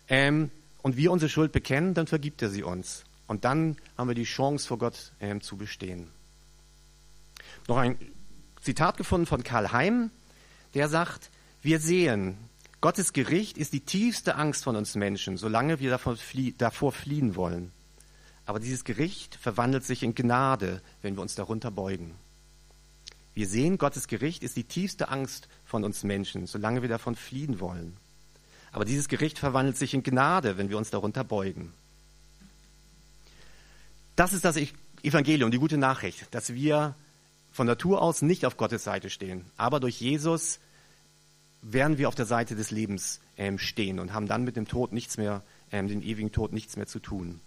ähm, 0.09 0.51
und 0.83 0.97
wir 0.97 1.13
unsere 1.13 1.29
Schuld 1.29 1.53
bekennen, 1.53 1.95
dann 1.95 2.09
vergibt 2.09 2.43
er 2.43 2.51
sie 2.51 2.65
uns. 2.65 3.05
Und 3.29 3.45
dann 3.45 3.77
haben 3.97 4.09
wir 4.09 4.17
die 4.17 4.25
Chance, 4.25 4.67
vor 4.67 4.79
Gott 4.79 5.13
ähm, 5.21 5.43
zu 5.43 5.57
bestehen. 5.57 6.09
Noch 7.69 7.77
ein 7.77 7.97
Zitat 8.67 8.97
gefunden 8.97 9.27
von 9.27 9.45
Karl 9.45 9.71
Heim, 9.71 10.11
der 10.75 10.89
sagt, 10.89 11.31
wir 11.63 11.79
sehen, 11.79 12.37
Gottes 12.81 13.13
Gericht 13.13 13.59
ist 13.59 13.73
die 13.73 13.81
tiefste 13.81 14.35
Angst 14.35 14.65
von 14.65 14.75
uns 14.75 14.97
Menschen, 14.97 15.37
solange 15.37 15.79
wir 15.79 15.89
davor, 15.89 16.17
flie 16.17 16.53
davor 16.53 16.91
fliehen 16.91 17.37
wollen. 17.37 17.71
Aber 18.45 18.59
dieses 18.59 18.83
Gericht 18.83 19.37
verwandelt 19.37 19.85
sich 19.85 20.03
in 20.03 20.17
Gnade, 20.17 20.83
wenn 21.01 21.15
wir 21.15 21.23
uns 21.23 21.37
darunter 21.37 21.71
beugen. 21.71 22.17
Wir 23.35 23.47
sehen, 23.47 23.79
Gottes 23.79 24.09
Gericht 24.09 24.43
ist 24.43 24.57
die 24.57 24.65
tiefste 24.65 25.11
Angst 25.11 25.47
von 25.65 25.85
uns 25.85 26.03
Menschen, 26.03 26.49
solange 26.49 26.83
wir 26.83 26.89
davon 26.89 27.15
fliehen 27.15 27.61
wollen. 27.61 27.97
Aber 28.73 28.85
dieses 28.85 29.07
Gericht 29.07 29.39
verwandelt 29.39 29.77
sich 29.77 29.95
in 29.95 30.03
Gnade, 30.03 30.59
wenn 30.59 30.71
wir 30.71 30.79
uns 30.79 30.91
darunter 30.91 31.23
beugen. 31.23 31.73
Das 34.17 34.33
ist 34.33 34.45
das 34.45 34.59
Evangelium, 35.05 35.53
die 35.53 35.59
gute 35.59 35.79
Nachricht, 35.79 36.27
dass 36.33 36.53
wir 36.53 36.97
von 37.57 37.67
Natur 37.67 38.03
aus 38.03 38.21
nicht 38.21 38.45
auf 38.45 38.59
Gottes 38.59 38.85
Seite 38.85 39.09
stehen. 39.09 39.47
Aber 39.57 39.81
durch 39.81 39.99
Jesus 39.99 40.61
werden 41.63 41.97
wir 41.97 42.09
auf 42.09 42.15
der 42.15 42.27
Seite 42.27 42.55
des 42.55 42.71
Lebens 42.71 43.21
ähm, 43.39 43.59
stehen 43.59 43.99
und 43.99 44.13
haben 44.13 44.29
dann 44.29 44.45
mit 44.45 44.57
dem 44.57 44.69
Tod 44.69 44.93
nichts 44.93 45.17
mehr, 45.17 45.43
ähm, 45.73 45.89
dem 45.89 46.03
ewigen 46.03 46.33
Tod 46.33 46.53
nichts 46.53 46.77
mehr 46.77 46.87
zu 46.87 46.99
tun. 46.99 47.41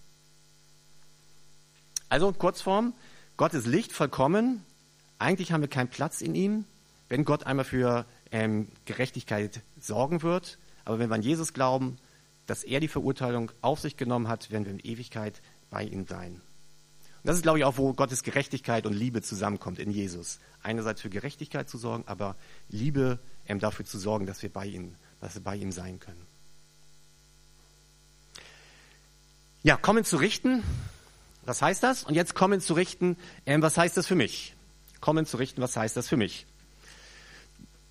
Also 2.10 2.34
Kurzform, 2.34 2.94
Gott 3.38 3.54
ist 3.54 3.68
Licht 3.68 3.92
vollkommen. 3.92 4.66
Eigentlich 5.20 5.52
haben 5.52 5.62
wir 5.62 5.70
keinen 5.70 5.90
Platz 5.90 6.22
in 6.22 6.34
ihm, 6.34 6.66
wenn 7.08 7.24
Gott 7.24 7.46
einmal 7.46 7.66
für 7.66 8.06
ähm, 8.32 8.68
Gerechtigkeit 8.86 9.62
sorgen 9.80 10.24
wird. 10.24 10.58
Aber 10.86 10.98
wenn 10.98 11.10
wir 11.10 11.16
an 11.16 11.22
Jesus 11.22 11.54
glauben, 11.54 11.98
dass 12.48 12.64
er 12.64 12.80
die 12.80 12.88
Verurteilung 12.88 13.52
auf 13.62 13.80
sich 13.80 13.96
genommen 13.96 14.28
hat, 14.28 14.50
werden 14.50 14.66
wir 14.66 14.72
in 14.72 14.80
Ewigkeit 14.80 15.40
bei 15.70 15.84
ihm 15.84 16.08
sein. 16.08 16.42
Und 17.22 17.28
das 17.28 17.36
ist, 17.36 17.42
glaube 17.44 17.60
ich, 17.60 17.66
auch, 17.66 17.78
wo 17.78 17.94
Gottes 17.94 18.24
Gerechtigkeit 18.24 18.86
und 18.86 18.94
Liebe 18.94 19.22
zusammenkommt 19.22 19.78
in 19.78 19.92
Jesus. 19.92 20.40
Einerseits 20.64 21.02
für 21.02 21.10
Gerechtigkeit 21.10 21.70
zu 21.70 21.78
sorgen, 21.78 22.04
aber 22.08 22.36
Liebe 22.70 23.20
ähm, 23.48 23.60
dafür 23.60 23.86
zu 23.86 24.00
sorgen, 24.00 24.26
dass 24.26 24.42
wir 24.42 24.50
bei 24.50 24.66
ihm, 24.66 24.96
dass 25.20 25.36
wir 25.36 25.44
bei 25.44 25.58
ihm 25.58 25.74
sein 25.74 26.00
können. 26.00 26.26
Ja, 29.64 29.76
kommen 29.76 30.06
zu 30.06 30.16
richten. 30.16 30.64
Was 31.44 31.62
heißt 31.62 31.84
das? 31.84 32.06
Und 32.06 32.16
jetzt 32.16 32.36
kommen 32.36 32.62
zu 32.62 32.74
richten. 32.74 33.18
Ähm, 33.46 33.62
was 33.62 33.78
heißt 33.78 33.98
das 33.98 34.08
für 34.08 34.16
mich? 34.16 34.54
Kommen 35.02 35.26
zu 35.26 35.36
richten. 35.36 35.62
Was 35.62 35.76
heißt 35.76 35.98
das 35.98 36.08
für 36.08 36.18
mich? 36.18 36.46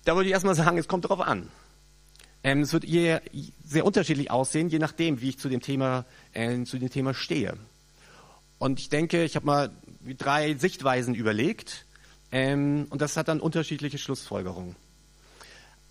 Da 0.05 0.15
würde 0.15 0.27
ich 0.27 0.33
erstmal 0.33 0.55
sagen, 0.55 0.79
es 0.79 0.87
kommt 0.87 1.05
darauf 1.05 1.21
an. 1.21 1.51
Ähm, 2.43 2.61
es 2.61 2.73
wird 2.73 2.85
sehr 3.65 3.85
unterschiedlich 3.85 4.31
aussehen, 4.31 4.69
je 4.69 4.79
nachdem, 4.79 5.21
wie 5.21 5.29
ich 5.29 5.37
zu 5.37 5.49
dem 5.49 5.61
Thema, 5.61 6.05
äh, 6.33 6.63
zu 6.63 6.79
dem 6.79 6.89
Thema 6.89 7.13
stehe. 7.13 7.57
Und 8.59 8.79
ich 8.79 8.89
denke, 8.89 9.23
ich 9.23 9.35
habe 9.35 9.45
mal 9.45 9.71
drei 10.17 10.53
Sichtweisen 10.55 11.15
überlegt 11.15 11.85
ähm, 12.31 12.87
und 12.89 13.01
das 13.01 13.17
hat 13.17 13.29
dann 13.29 13.39
unterschiedliche 13.39 13.97
Schlussfolgerungen. 13.97 14.75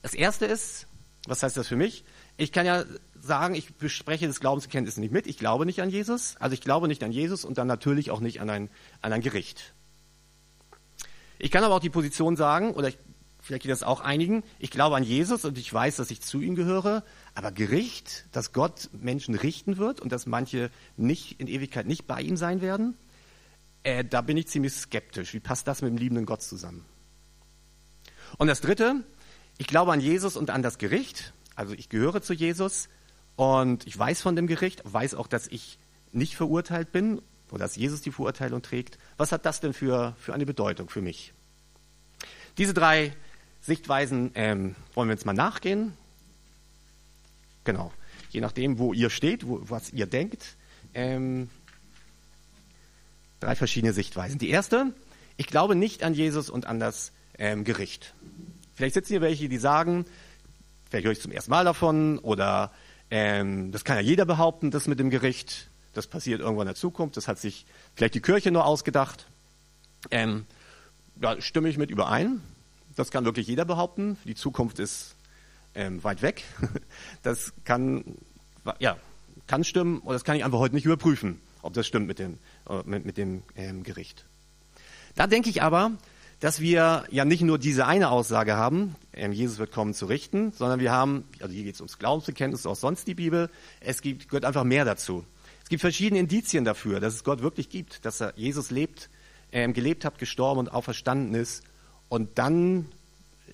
Das 0.02 0.14
erste 0.14 0.46
ist, 0.46 0.86
was 1.26 1.42
heißt 1.42 1.56
das 1.56 1.66
für 1.66 1.76
mich? 1.76 2.04
Ich 2.36 2.52
kann 2.52 2.66
ja 2.66 2.84
sagen, 3.20 3.54
ich 3.54 3.74
bespreche 3.74 4.26
das 4.26 4.38
Glaubensbekenntnis 4.38 4.96
nicht 4.96 5.12
mit. 5.12 5.26
Ich 5.26 5.38
glaube 5.38 5.66
nicht 5.66 5.80
an 5.80 5.90
Jesus. 5.90 6.36
Also 6.38 6.54
ich 6.54 6.60
glaube 6.60 6.88
nicht 6.88 7.02
an 7.02 7.10
Jesus 7.10 7.44
und 7.44 7.58
dann 7.58 7.66
natürlich 7.66 8.10
auch 8.10 8.20
nicht 8.20 8.40
an 8.40 8.50
ein, 8.50 8.70
an 9.02 9.12
ein 9.12 9.22
Gericht. 9.22 9.74
Ich 11.38 11.50
kann 11.50 11.64
aber 11.64 11.74
auch 11.74 11.80
die 11.80 11.90
Position 11.90 12.36
sagen, 12.36 12.72
oder 12.72 12.88
ich, 12.88 12.98
vielleicht 13.40 13.62
geht 13.62 13.72
das 13.72 13.82
auch 13.82 14.00
einigen, 14.00 14.42
ich 14.58 14.70
glaube 14.70 14.96
an 14.96 15.04
Jesus 15.04 15.44
und 15.44 15.56
ich 15.56 15.72
weiß, 15.72 15.96
dass 15.96 16.10
ich 16.10 16.20
zu 16.20 16.40
ihm 16.40 16.54
gehöre, 16.54 17.04
aber 17.38 17.52
Gericht, 17.52 18.24
dass 18.32 18.52
Gott 18.52 18.90
Menschen 18.90 19.36
richten 19.36 19.76
wird 19.76 20.00
und 20.00 20.10
dass 20.10 20.26
manche 20.26 20.72
nicht 20.96 21.38
in 21.38 21.46
Ewigkeit 21.46 21.86
nicht 21.86 22.04
bei 22.08 22.20
ihm 22.20 22.36
sein 22.36 22.60
werden, 22.60 22.96
äh, 23.84 24.04
da 24.04 24.22
bin 24.22 24.36
ich 24.36 24.48
ziemlich 24.48 24.72
skeptisch. 24.72 25.34
Wie 25.34 25.38
passt 25.38 25.68
das 25.68 25.80
mit 25.80 25.92
dem 25.92 25.98
liebenden 25.98 26.26
Gott 26.26 26.42
zusammen? 26.42 26.84
Und 28.38 28.48
das 28.48 28.60
Dritte, 28.60 29.04
ich 29.56 29.68
glaube 29.68 29.92
an 29.92 30.00
Jesus 30.00 30.36
und 30.36 30.50
an 30.50 30.62
das 30.64 30.78
Gericht. 30.78 31.32
Also 31.54 31.74
ich 31.74 31.88
gehöre 31.88 32.22
zu 32.22 32.34
Jesus 32.34 32.88
und 33.36 33.86
ich 33.86 33.96
weiß 33.96 34.20
von 34.20 34.34
dem 34.34 34.48
Gericht, 34.48 34.82
weiß 34.84 35.14
auch, 35.14 35.28
dass 35.28 35.46
ich 35.46 35.78
nicht 36.10 36.34
verurteilt 36.34 36.90
bin 36.90 37.22
oder 37.52 37.60
dass 37.60 37.76
Jesus 37.76 38.02
die 38.02 38.10
Verurteilung 38.10 38.62
trägt. 38.62 38.98
Was 39.16 39.30
hat 39.30 39.46
das 39.46 39.60
denn 39.60 39.74
für, 39.74 40.16
für 40.18 40.34
eine 40.34 40.44
Bedeutung 40.44 40.88
für 40.90 41.02
mich? 41.02 41.32
Diese 42.58 42.74
drei 42.74 43.14
Sichtweisen 43.60 44.32
ähm, 44.34 44.74
wollen 44.94 45.08
wir 45.08 45.14
jetzt 45.14 45.24
mal 45.24 45.34
nachgehen. 45.34 45.92
Genau. 47.68 47.92
Je 48.30 48.40
nachdem, 48.40 48.78
wo 48.78 48.94
ihr 48.94 49.10
steht, 49.10 49.46
wo, 49.46 49.60
was 49.62 49.92
ihr 49.92 50.06
denkt. 50.06 50.56
Ähm, 50.94 51.50
drei 53.40 53.54
verschiedene 53.54 53.92
Sichtweisen. 53.92 54.38
Die 54.38 54.48
erste, 54.48 54.94
ich 55.36 55.48
glaube 55.48 55.74
nicht 55.74 56.02
an 56.02 56.14
Jesus 56.14 56.48
und 56.48 56.64
an 56.64 56.80
das 56.80 57.12
ähm, 57.36 57.64
Gericht. 57.64 58.14
Vielleicht 58.74 58.94
sitzen 58.94 59.08
hier 59.12 59.20
welche, 59.20 59.50
die 59.50 59.58
sagen, 59.58 60.06
vielleicht 60.88 61.04
höre 61.04 61.12
ich 61.12 61.20
zum 61.20 61.30
ersten 61.30 61.50
Mal 61.50 61.66
davon 61.66 62.18
oder 62.20 62.72
ähm, 63.10 63.70
das 63.70 63.84
kann 63.84 63.96
ja 63.96 64.02
jeder 64.02 64.24
behaupten, 64.24 64.70
das 64.70 64.86
mit 64.86 64.98
dem 64.98 65.10
Gericht. 65.10 65.68
das 65.92 66.06
passiert 66.06 66.40
irgendwann 66.40 66.68
in 66.68 66.72
der 66.72 66.74
Zukunft, 66.74 67.18
das 67.18 67.28
hat 67.28 67.38
sich 67.38 67.66
vielleicht 67.94 68.14
die 68.14 68.22
Kirche 68.22 68.50
nur 68.50 68.64
ausgedacht. 68.64 69.26
Ähm, 70.10 70.46
da 71.16 71.38
stimme 71.42 71.68
ich 71.68 71.76
mit 71.76 71.90
überein. 71.90 72.40
Das 72.96 73.10
kann 73.10 73.26
wirklich 73.26 73.46
jeder 73.46 73.66
behaupten. 73.66 74.16
Die 74.24 74.34
Zukunft 74.34 74.78
ist 74.78 75.17
ähm, 75.78 76.04
weit 76.04 76.20
weg. 76.22 76.44
Das 77.22 77.52
kann, 77.64 78.04
ja, 78.78 78.96
kann 79.46 79.64
stimmen 79.64 79.98
und 80.00 80.12
das 80.12 80.24
kann 80.24 80.36
ich 80.36 80.44
einfach 80.44 80.58
heute 80.58 80.74
nicht 80.74 80.84
überprüfen, 80.84 81.40
ob 81.62 81.72
das 81.74 81.86
stimmt 81.86 82.06
mit 82.06 82.18
dem, 82.18 82.38
äh, 82.68 82.82
mit, 82.84 83.04
mit 83.04 83.16
dem 83.16 83.42
ähm, 83.56 83.82
Gericht. 83.82 84.24
Da 85.14 85.26
denke 85.26 85.50
ich 85.50 85.62
aber, 85.62 85.92
dass 86.40 86.60
wir 86.60 87.04
ja 87.10 87.24
nicht 87.24 87.42
nur 87.42 87.58
diese 87.58 87.86
eine 87.86 88.10
Aussage 88.10 88.56
haben, 88.56 88.94
ähm, 89.12 89.32
Jesus 89.32 89.58
wird 89.58 89.72
kommen 89.72 89.94
zu 89.94 90.06
richten, 90.06 90.52
sondern 90.52 90.80
wir 90.80 90.92
haben, 90.92 91.24
also 91.40 91.52
hier 91.52 91.64
geht 91.64 91.74
es 91.74 91.80
ums 91.80 91.98
Glaubensbekenntnis, 91.98 92.66
auch 92.66 92.76
sonst 92.76 93.06
die 93.06 93.14
Bibel, 93.14 93.50
es 93.80 94.02
gibt, 94.02 94.28
gehört 94.28 94.44
einfach 94.44 94.64
mehr 94.64 94.84
dazu. 94.84 95.24
Es 95.62 95.68
gibt 95.68 95.80
verschiedene 95.80 96.20
Indizien 96.20 96.64
dafür, 96.64 97.00
dass 97.00 97.14
es 97.14 97.24
Gott 97.24 97.42
wirklich 97.42 97.68
gibt, 97.68 98.04
dass 98.04 98.20
er 98.20 98.32
Jesus 98.36 98.70
lebt, 98.70 99.10
ähm, 99.52 99.72
gelebt 99.72 100.04
hat, 100.04 100.18
gestorben 100.18 100.60
und 100.60 100.68
auferstanden 100.68 101.34
ist 101.34 101.62
und 102.08 102.38
dann 102.38 102.86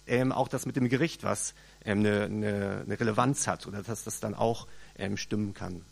ähm, 0.06 0.32
auch 0.32 0.48
das 0.48 0.66
mit 0.66 0.76
dem 0.76 0.88
Gericht, 0.88 1.24
was 1.24 1.54
eine, 1.84 2.24
eine, 2.24 2.82
eine 2.84 3.00
Relevanz 3.00 3.46
hat 3.46 3.66
oder 3.66 3.82
dass 3.82 4.04
das 4.04 4.20
dann 4.20 4.34
auch 4.34 4.66
ähm, 4.96 5.16
stimmen 5.16 5.54
kann. 5.54 5.82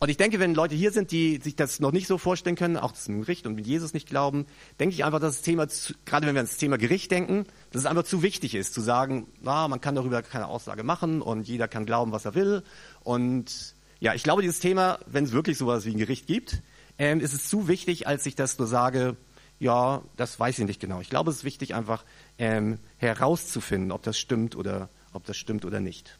Und 0.00 0.10
ich 0.10 0.16
denke, 0.16 0.38
wenn 0.38 0.54
Leute 0.54 0.76
hier 0.76 0.92
sind, 0.92 1.10
die 1.10 1.40
sich 1.42 1.56
das 1.56 1.80
noch 1.80 1.90
nicht 1.90 2.06
so 2.06 2.18
vorstellen 2.18 2.54
können, 2.54 2.76
auch 2.76 2.92
das 2.92 3.08
mit 3.08 3.20
Gericht 3.22 3.48
und 3.48 3.56
mit 3.56 3.66
Jesus 3.66 3.94
nicht 3.94 4.08
glauben, 4.08 4.46
denke 4.78 4.94
ich 4.94 5.04
einfach, 5.04 5.18
dass 5.18 5.36
das 5.36 5.42
Thema, 5.42 5.66
gerade 6.04 6.26
wenn 6.26 6.36
wir 6.36 6.40
an 6.40 6.46
das 6.46 6.56
Thema 6.56 6.78
Gericht 6.78 7.10
denken, 7.10 7.46
dass 7.72 7.82
es 7.82 7.86
einfach 7.86 8.04
zu 8.04 8.22
wichtig 8.22 8.54
ist, 8.54 8.74
zu 8.74 8.80
sagen, 8.80 9.26
na, 9.42 9.66
man 9.66 9.80
kann 9.80 9.96
darüber 9.96 10.22
keine 10.22 10.46
Aussage 10.46 10.84
machen 10.84 11.20
und 11.20 11.48
jeder 11.48 11.66
kann 11.66 11.84
glauben, 11.84 12.12
was 12.12 12.26
er 12.26 12.36
will. 12.36 12.62
Und 13.02 13.74
ja, 13.98 14.14
ich 14.14 14.22
glaube, 14.22 14.42
dieses 14.42 14.60
Thema, 14.60 15.00
wenn 15.06 15.24
es 15.24 15.32
wirklich 15.32 15.58
sowas 15.58 15.84
wie 15.84 15.90
ein 15.90 15.98
Gericht 15.98 16.28
gibt, 16.28 16.62
ähm, 16.98 17.18
ist 17.18 17.32
es 17.32 17.48
zu 17.48 17.66
wichtig, 17.66 18.06
als 18.06 18.24
ich 18.26 18.36
das 18.36 18.56
nur 18.58 18.68
sage, 18.68 19.16
ja, 19.58 20.02
das 20.16 20.38
weiß 20.38 20.58
ich 20.58 20.66
nicht 20.66 20.80
genau. 20.80 21.00
Ich 21.00 21.10
glaube, 21.10 21.30
es 21.30 21.38
ist 21.38 21.44
wichtig, 21.44 21.74
einfach 21.74 22.04
ähm, 22.38 22.78
herauszufinden, 22.96 23.92
ob 23.92 24.02
das 24.02 24.18
stimmt 24.18 24.56
oder 24.56 24.88
ob 25.12 25.24
das 25.24 25.36
stimmt 25.36 25.64
oder 25.64 25.80
nicht. 25.80 26.18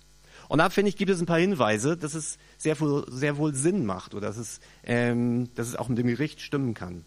Und 0.49 0.59
da 0.59 0.71
finde 0.71 0.89
ich, 0.89 0.97
gibt 0.97 1.11
es 1.11 1.21
ein 1.21 1.27
paar 1.27 1.39
Hinweise, 1.39 1.97
dass 1.97 2.15
es 2.15 2.39
sehr 2.57 2.79
wohl, 2.81 3.05
sehr 3.09 3.37
wohl 3.37 3.55
Sinn 3.55 3.85
macht 3.85 4.15
oder 4.15 4.29
dass 4.29 4.39
es, 4.39 4.61
ähm, 4.85 5.55
dass 5.55 5.69
es 5.69 5.77
auch 5.77 5.89
mit 5.89 5.99
dem 5.99 6.07
Gericht 6.07 6.41
stimmen 6.41 6.75
kann. 6.75 7.05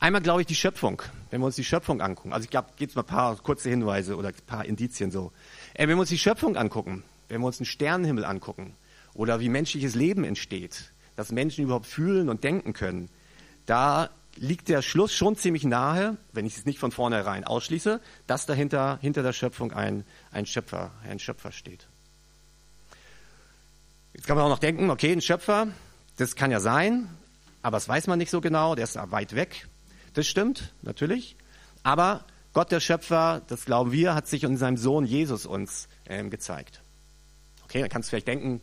Einmal 0.00 0.20
glaube 0.20 0.42
ich 0.42 0.46
die 0.46 0.54
Schöpfung, 0.54 1.02
wenn 1.30 1.40
wir 1.40 1.46
uns 1.46 1.56
die 1.56 1.64
Schöpfung 1.64 2.00
angucken. 2.00 2.32
Also 2.32 2.44
ich 2.44 2.50
glaube, 2.50 2.68
gibt 2.76 2.90
es 2.90 2.96
mal 2.96 3.02
ein 3.02 3.06
paar 3.06 3.34
kurze 3.36 3.68
Hinweise 3.68 4.16
oder 4.16 4.28
ein 4.28 4.34
paar 4.46 4.64
Indizien 4.64 5.10
so. 5.10 5.32
Äh, 5.74 5.88
wenn 5.88 5.96
wir 5.96 6.00
uns 6.00 6.10
die 6.10 6.18
Schöpfung 6.18 6.56
angucken, 6.56 7.02
wenn 7.28 7.40
wir 7.40 7.46
uns 7.46 7.56
den 7.56 7.66
Sternenhimmel 7.66 8.24
angucken 8.24 8.74
oder 9.14 9.40
wie 9.40 9.48
menschliches 9.48 9.94
Leben 9.94 10.22
entsteht, 10.22 10.92
dass 11.16 11.32
Menschen 11.32 11.64
überhaupt 11.64 11.86
fühlen 11.86 12.28
und 12.28 12.44
denken 12.44 12.74
können, 12.74 13.08
da 13.66 14.10
liegt 14.40 14.68
der 14.68 14.82
Schluss 14.82 15.12
schon 15.12 15.36
ziemlich 15.36 15.64
nahe, 15.64 16.16
wenn 16.32 16.46
ich 16.46 16.56
es 16.56 16.64
nicht 16.64 16.78
von 16.78 16.92
vornherein 16.92 17.44
ausschließe, 17.44 18.00
dass 18.26 18.46
dahinter 18.46 18.98
hinter 19.00 19.22
der 19.22 19.32
Schöpfung 19.32 19.72
ein, 19.72 20.04
ein 20.30 20.46
Schöpfer, 20.46 20.92
ein 21.08 21.18
Schöpfer 21.18 21.52
steht. 21.52 21.86
Jetzt 24.14 24.26
kann 24.26 24.36
man 24.36 24.46
auch 24.46 24.50
noch 24.50 24.58
denken, 24.58 24.90
okay, 24.90 25.12
ein 25.12 25.20
Schöpfer, 25.20 25.68
das 26.16 26.34
kann 26.34 26.50
ja 26.50 26.60
sein, 26.60 27.08
aber 27.62 27.76
das 27.76 27.88
weiß 27.88 28.06
man 28.06 28.18
nicht 28.18 28.30
so 28.30 28.40
genau, 28.40 28.74
der 28.74 28.84
ist 28.84 28.96
weit 29.10 29.34
weg. 29.34 29.68
Das 30.14 30.26
stimmt, 30.26 30.72
natürlich. 30.82 31.36
Aber 31.82 32.24
Gott, 32.52 32.72
der 32.72 32.80
Schöpfer, 32.80 33.42
das 33.46 33.64
glauben 33.64 33.92
wir, 33.92 34.14
hat 34.14 34.26
sich 34.26 34.42
in 34.42 34.56
seinem 34.56 34.76
Sohn 34.76 35.04
Jesus 35.04 35.46
uns 35.46 35.88
ähm, 36.06 36.30
gezeigt. 36.30 36.82
Okay, 37.64 37.80
dann 37.80 37.90
kannst 37.90 38.08
du 38.08 38.10
vielleicht 38.10 38.28
denken, 38.28 38.60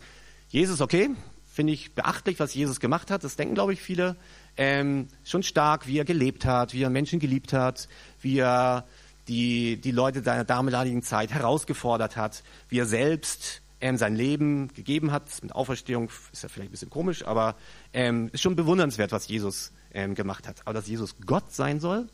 Jesus, 0.49 0.81
okay, 0.81 1.11
finde 1.55 1.73
ich 1.73 1.95
beachtlich, 1.95 2.39
was 2.39 2.53
Jesus 2.53 2.79
gemacht 2.79 3.11
hat. 3.11 3.23
Das 3.23 3.35
denken, 3.35 3.55
glaube 3.55 3.71
ich, 3.73 3.81
viele. 3.81 4.17
Ähm, 4.57 5.07
schon 5.23 5.43
stark, 5.43 5.87
wie 5.87 5.99
er 5.99 6.05
gelebt 6.05 6.45
hat, 6.45 6.73
wie 6.73 6.83
er 6.83 6.89
Menschen 6.89 7.19
geliebt 7.19 7.51
hat, 7.51 7.89
wie 8.21 8.39
er 8.39 8.85
die, 9.27 9.77
die 9.77 9.91
Leute 9.91 10.23
seiner 10.23 10.45
damaligen 10.45 11.03
Zeit 11.03 11.31
herausgefordert 11.31 12.15
hat, 12.15 12.43
wie 12.69 12.79
er 12.79 12.85
selbst 12.85 13.61
ähm, 13.81 13.97
sein 13.97 14.15
Leben 14.15 14.69
gegeben 14.73 15.11
hat. 15.11 15.23
Mit 15.41 15.53
Auferstehung 15.53 16.09
ist 16.31 16.43
ja 16.43 16.49
vielleicht 16.49 16.69
ein 16.69 16.71
bisschen 16.71 16.89
komisch, 16.89 17.25
aber 17.25 17.55
ähm, 17.93 18.29
ist 18.31 18.41
schon 18.41 18.55
bewundernswert, 18.55 19.11
was 19.11 19.27
Jesus 19.27 19.71
ähm, 19.93 20.15
gemacht 20.15 20.47
hat. 20.47 20.61
Aber 20.65 20.73
dass 20.73 20.87
Jesus 20.87 21.15
Gott 21.25 21.53
sein 21.53 21.79
soll, 21.79 22.07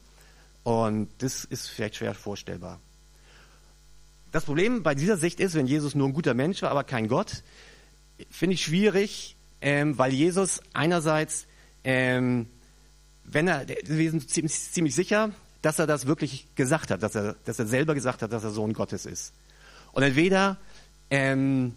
und 0.63 1.09
das 1.19 1.43
ist 1.45 1.69
vielleicht 1.69 1.95
schwer 1.95 2.13
vorstellbar. 2.13 2.79
Das 4.31 4.45
Problem 4.45 4.83
bei 4.83 4.95
dieser 4.95 5.17
Sicht 5.17 5.39
ist, 5.39 5.55
wenn 5.55 5.67
Jesus 5.67 5.95
nur 5.95 6.07
ein 6.07 6.13
guter 6.13 6.33
Mensch 6.33 6.61
war, 6.61 6.71
aber 6.71 6.83
kein 6.83 7.07
Gott, 7.07 7.43
finde 8.29 8.53
ich 8.53 8.63
schwierig, 8.63 9.35
ähm, 9.61 9.97
weil 9.97 10.13
Jesus 10.13 10.61
einerseits, 10.73 11.47
ähm, 11.83 12.47
wenn 13.23 13.47
er, 13.47 13.65
wir 13.67 14.11
sind 14.11 14.29
ziemlich, 14.29 14.53
ziemlich 14.53 14.95
sicher, 14.95 15.31
dass 15.61 15.79
er 15.79 15.87
das 15.87 16.05
wirklich 16.05 16.47
gesagt 16.55 16.91
hat, 16.91 17.03
dass 17.03 17.15
er, 17.15 17.35
dass 17.45 17.59
er 17.59 17.67
selber 17.67 17.93
gesagt 17.93 18.21
hat, 18.21 18.33
dass 18.33 18.43
er 18.43 18.51
Sohn 18.51 18.73
Gottes 18.73 19.05
ist. 19.05 19.33
Und 19.91 20.03
entweder 20.03 20.57
ähm, 21.09 21.75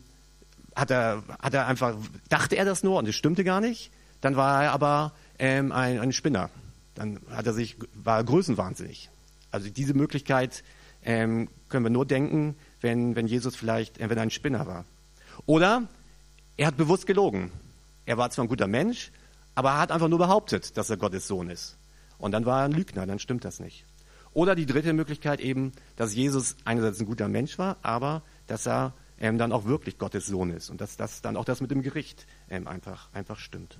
hat 0.75 0.90
er, 0.90 1.23
hat 1.40 1.54
er 1.54 1.66
einfach, 1.66 1.96
dachte 2.28 2.56
er 2.56 2.64
das 2.64 2.82
nur 2.82 2.99
und 2.99 3.08
es 3.08 3.14
stimmte 3.14 3.44
gar 3.44 3.61
nicht. 3.61 3.90
Dann 4.20 4.37
war 4.37 4.64
er 4.64 4.73
aber 4.73 5.12
ähm, 5.38 5.73
ein, 5.73 6.00
ein 6.00 6.12
Spinner. 6.12 6.50
Dann 6.94 7.20
hat 7.30 7.46
er 7.46 7.52
sich, 7.52 7.76
war 7.94 8.18
er 8.18 8.25
größenwahnsinnig. 8.25 9.11
Also 9.50 9.68
diese 9.68 9.94
Möglichkeit 9.94 10.64
ähm, 11.04 11.49
können 11.68 11.84
wir 11.84 11.90
nur 11.90 12.06
denken, 12.06 12.56
wenn, 12.80 13.16
wenn 13.16 13.26
Jesus 13.26 13.56
vielleicht, 13.56 13.99
äh, 13.99 14.08
wenn 14.08 14.16
er 14.16 14.23
ein 14.23 14.30
Spinner 14.30 14.66
war. 14.66 14.84
Oder 15.46 15.88
er 16.56 16.68
hat 16.68 16.76
bewusst 16.76 17.06
gelogen. 17.06 17.50
Er 18.06 18.16
war 18.16 18.30
zwar 18.30 18.44
ein 18.44 18.49
guter 18.49 18.66
Mensch, 18.66 19.11
aber 19.54 19.70
er 19.70 19.78
hat 19.78 19.92
einfach 19.92 20.08
nur 20.08 20.18
behauptet, 20.18 20.76
dass 20.76 20.90
er 20.90 20.96
Gottes 20.96 21.26
Sohn 21.26 21.50
ist. 21.50 21.76
Und 22.18 22.32
dann 22.32 22.46
war 22.46 22.61
er 22.61 22.64
ein 22.66 22.73
Lügner, 22.73 23.06
dann 23.06 23.18
stimmt 23.18 23.44
das 23.44 23.61
nicht. 23.61 23.84
Oder 24.32 24.54
die 24.54 24.66
dritte 24.66 24.92
Möglichkeit 24.92 25.40
eben, 25.40 25.73
dass 25.96 26.14
Jesus 26.14 26.56
einerseits 26.64 27.00
ein 27.00 27.06
guter 27.06 27.28
Mensch 27.28 27.58
war, 27.58 27.76
aber 27.82 28.23
dass 28.46 28.66
er 28.66 28.94
ähm, 29.20 29.38
dann 29.38 29.52
auch 29.52 29.64
wirklich 29.64 29.99
Gottes 29.99 30.26
Sohn 30.26 30.50
ist 30.50 30.70
und 30.70 30.80
dass 30.80 30.96
das 30.96 31.23
dann 31.23 31.37
auch 31.37 31.44
das 31.44 31.61
mit 31.61 31.70
dem 31.70 31.82
Gericht 31.82 32.26
ähm, 32.50 32.66
einfach, 32.66 33.08
einfach 33.12 33.38
stimmt. 33.38 33.78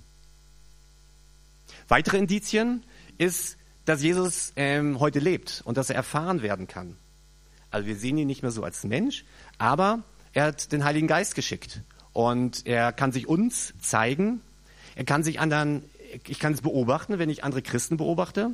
Weitere 1.89 2.19
Indizien 2.19 2.85
ist, 3.19 3.57
dass 3.85 4.03
Jesus 4.03 4.53
ähm, 4.57 5.01
heute 5.01 5.19
lebt 5.19 5.63
und 5.65 5.77
dass 5.77 5.91
er 5.91 5.97
erfahren 5.97 6.43
werden 6.43 6.67
kann. 6.67 6.97
Also 7.71 7.87
wir 7.87 7.97
sehen 7.97 8.17
ihn 8.17 8.27
nicht 8.27 8.43
mehr 8.43 8.53
so 8.53 8.63
als 8.63 8.85
Mensch, 8.85 9.25
aber 9.59 10.05
er 10.33 10.45
hat 10.45 10.73
den 10.73 10.85
Heiligen 10.85 11.09
Geist 11.09 11.35
geschickt 11.35 11.83
und 12.13 12.67
er 12.67 12.93
kann 12.93 13.13
sich 13.13 13.27
uns 13.27 13.75
zeigen. 13.81 14.41
Er 14.95 15.05
kann 15.05 15.23
sich 15.23 15.41
anderen, 15.41 15.85
ich 16.27 16.39
kann 16.39 16.53
es 16.53 16.63
beobachten, 16.63 17.19
wenn 17.19 17.31
ich 17.31 17.45
andere 17.45 17.63
Christen 17.63 17.97
beobachte. 17.97 18.51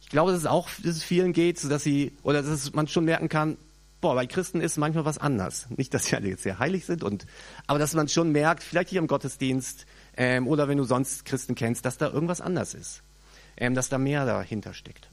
Ich 0.00 0.08
glaube, 0.08 0.32
dass 0.32 0.40
es 0.40 0.46
auch, 0.46 0.68
dass 0.82 0.96
es 0.96 1.04
vielen 1.04 1.32
geht, 1.32 1.58
so 1.58 1.68
dass 1.68 1.82
sie, 1.82 2.12
oder 2.22 2.42
dass 2.42 2.72
man 2.72 2.88
schon 2.88 3.04
merken 3.04 3.28
kann, 3.28 3.56
boah, 4.00 4.14
bei 4.14 4.26
Christen 4.26 4.60
ist 4.60 4.78
manchmal 4.78 5.04
was 5.04 5.18
anders. 5.18 5.66
Nicht, 5.70 5.92
dass 5.94 6.06
sie 6.06 6.16
alle 6.16 6.28
jetzt 6.28 6.42
sehr 6.42 6.58
heilig 6.58 6.86
sind, 6.86 7.04
und, 7.04 7.26
aber 7.66 7.78
dass 7.78 7.94
man 7.94 8.08
schon 8.08 8.32
merkt, 8.32 8.62
vielleicht 8.62 8.90
hier 8.90 8.98
im 8.98 9.06
Gottesdienst 9.06 9.86
ähm, 10.16 10.46
oder 10.48 10.68
wenn 10.68 10.78
du 10.78 10.84
sonst 10.84 11.24
Christen 11.24 11.54
kennst, 11.54 11.84
dass 11.84 11.98
da 11.98 12.08
irgendwas 12.08 12.40
anders 12.40 12.74
ist, 12.74 13.02
ähm, 13.56 13.74
dass 13.74 13.88
da 13.88 13.98
mehr 13.98 14.24
dahinter 14.24 14.74
steckt. 14.74 15.08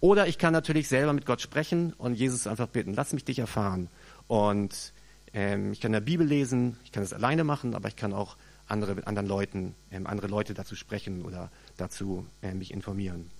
Oder 0.00 0.26
ich 0.26 0.38
kann 0.38 0.52
natürlich 0.52 0.88
selber 0.88 1.12
mit 1.12 1.26
Gott 1.26 1.40
sprechen 1.40 1.92
und 1.92 2.14
Jesus 2.14 2.46
einfach 2.46 2.66
bitten, 2.66 2.92
lass 2.94 3.12
mich 3.12 3.24
dich 3.24 3.38
erfahren. 3.38 3.88
Und 4.26 4.92
ähm, 5.32 5.72
ich 5.72 5.80
kann 5.80 5.90
in 5.90 5.94
der 5.94 6.00
Bibel 6.00 6.26
lesen, 6.26 6.76
ich 6.84 6.92
kann 6.92 7.04
es 7.04 7.12
alleine 7.12 7.44
machen, 7.44 7.74
aber 7.74 7.88
ich 7.88 7.96
kann 7.96 8.12
auch 8.12 8.36
andere, 8.72 8.94
mit 8.94 9.06
anderen 9.06 9.28
Leuten, 9.28 9.74
ähm, 9.90 10.06
andere 10.06 10.26
Leute 10.26 10.54
dazu 10.54 10.74
sprechen 10.74 11.22
oder 11.22 11.50
dazu 11.76 12.26
äh, 12.42 12.54
mich 12.54 12.72
informieren. 12.72 13.30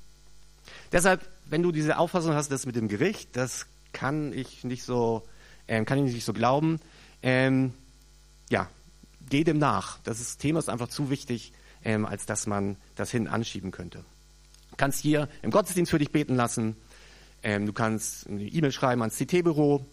Deshalb, 0.92 1.26
wenn 1.46 1.62
du 1.62 1.72
diese 1.72 1.98
Auffassung 1.98 2.34
hast, 2.34 2.52
das 2.52 2.66
mit 2.66 2.76
dem 2.76 2.88
Gericht, 2.88 3.30
das 3.36 3.66
kann 3.92 4.32
ich 4.32 4.64
nicht 4.64 4.84
so, 4.84 5.22
ähm, 5.66 5.84
kann 5.84 6.04
ich 6.04 6.14
nicht 6.14 6.24
so 6.24 6.32
glauben. 6.32 6.80
Ähm, 7.22 7.72
ja, 8.50 8.68
geh 9.28 9.44
dem 9.44 9.58
nach. 9.58 9.98
Das 10.04 10.36
Thema 10.38 10.58
ist 10.58 10.68
einfach 10.68 10.88
zu 10.88 11.10
wichtig, 11.10 11.52
ähm, 11.84 12.06
als 12.06 12.26
dass 12.26 12.46
man 12.46 12.76
das 12.94 13.10
hin 13.10 13.26
anschieben 13.26 13.70
könnte. 13.70 14.04
Du 14.70 14.76
kannst 14.76 15.00
hier 15.00 15.28
im 15.42 15.50
Gottesdienst 15.50 15.90
für 15.90 15.98
dich 15.98 16.12
beten 16.12 16.36
lassen. 16.36 16.76
Ähm, 17.42 17.66
du 17.66 17.72
kannst 17.72 18.28
eine 18.28 18.42
E-Mail 18.42 18.72
schreiben 18.72 19.02
ans 19.02 19.16
CT-Büro, 19.16 19.84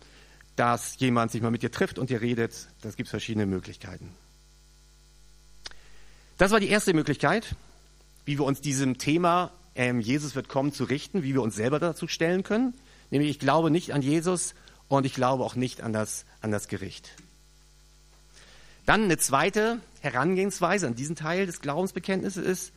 dass 0.55 0.99
jemand 0.99 1.31
sich 1.31 1.41
mal 1.41 1.51
mit 1.51 1.63
dir 1.63 1.71
trifft 1.71 1.99
und 1.99 2.09
dir 2.09 2.21
redet. 2.21 2.67
Das 2.81 2.95
gibt 2.95 3.09
verschiedene 3.09 3.45
Möglichkeiten. 3.45 4.13
Das 6.39 6.51
war 6.51 6.61
die 6.61 6.69
erste 6.69 6.93
Möglichkeit, 6.93 7.53
wie 8.23 8.37
wir 8.37 8.45
uns 8.45 8.61
diesem 8.61 8.97
Thema 8.97 9.51
ähm, 9.75 9.99
Jesus 9.99 10.35
wird 10.35 10.47
kommen 10.47 10.71
zu 10.71 10.85
richten, 10.85 11.21
wie 11.21 11.33
wir 11.33 11.41
uns 11.41 11.53
selber 11.53 11.79
dazu 11.79 12.07
stellen 12.07 12.43
können. 12.43 12.73
Nämlich, 13.11 13.29
ich 13.29 13.39
glaube 13.39 13.69
nicht 13.69 13.93
an 13.93 14.01
Jesus 14.01 14.55
und 14.87 15.05
ich 15.05 15.13
glaube 15.13 15.43
auch 15.43 15.55
nicht 15.55 15.81
an 15.81 15.91
das, 15.91 16.23
an 16.39 16.49
das 16.51 16.69
Gericht. 16.69 17.11
Dann 18.85 19.03
eine 19.03 19.17
zweite 19.17 19.81
Herangehensweise 19.99 20.87
an 20.87 20.95
diesen 20.95 21.17
Teil 21.17 21.45
des 21.45 21.59
Glaubensbekenntnisses 21.59 22.45
ist, 22.45 22.71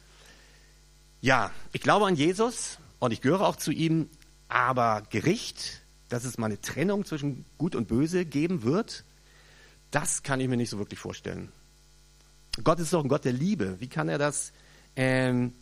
ja, 1.21 1.52
ich 1.73 1.83
glaube 1.83 2.07
an 2.07 2.16
Jesus 2.16 2.78
und 2.99 3.12
ich 3.12 3.21
gehöre 3.21 3.42
auch 3.42 3.54
zu 3.54 3.71
ihm, 3.71 4.11
aber 4.49 5.04
Gericht, 5.11 5.83
dass 6.09 6.25
es 6.25 6.37
mal 6.37 6.47
eine 6.47 6.61
Trennung 6.61 7.04
zwischen 7.04 7.45
Gut 7.59 7.76
und 7.76 7.87
Böse 7.87 8.25
geben 8.25 8.64
wird, 8.64 9.04
das 9.92 10.25
kann 10.25 10.40
ich 10.40 10.49
mir 10.49 10.57
nicht 10.57 10.71
so 10.71 10.78
wirklich 10.78 10.99
vorstellen. 10.99 11.52
Gott 12.62 12.80
ist 12.80 12.92
doch 12.92 13.02
ein 13.02 13.09
Gott 13.09 13.25
der 13.25 13.32
Liebe. 13.32 13.80
Wie 13.80 13.88
kann 13.88 14.09
er 14.09 14.18
das, 14.18 14.52
ähm, 14.94 15.52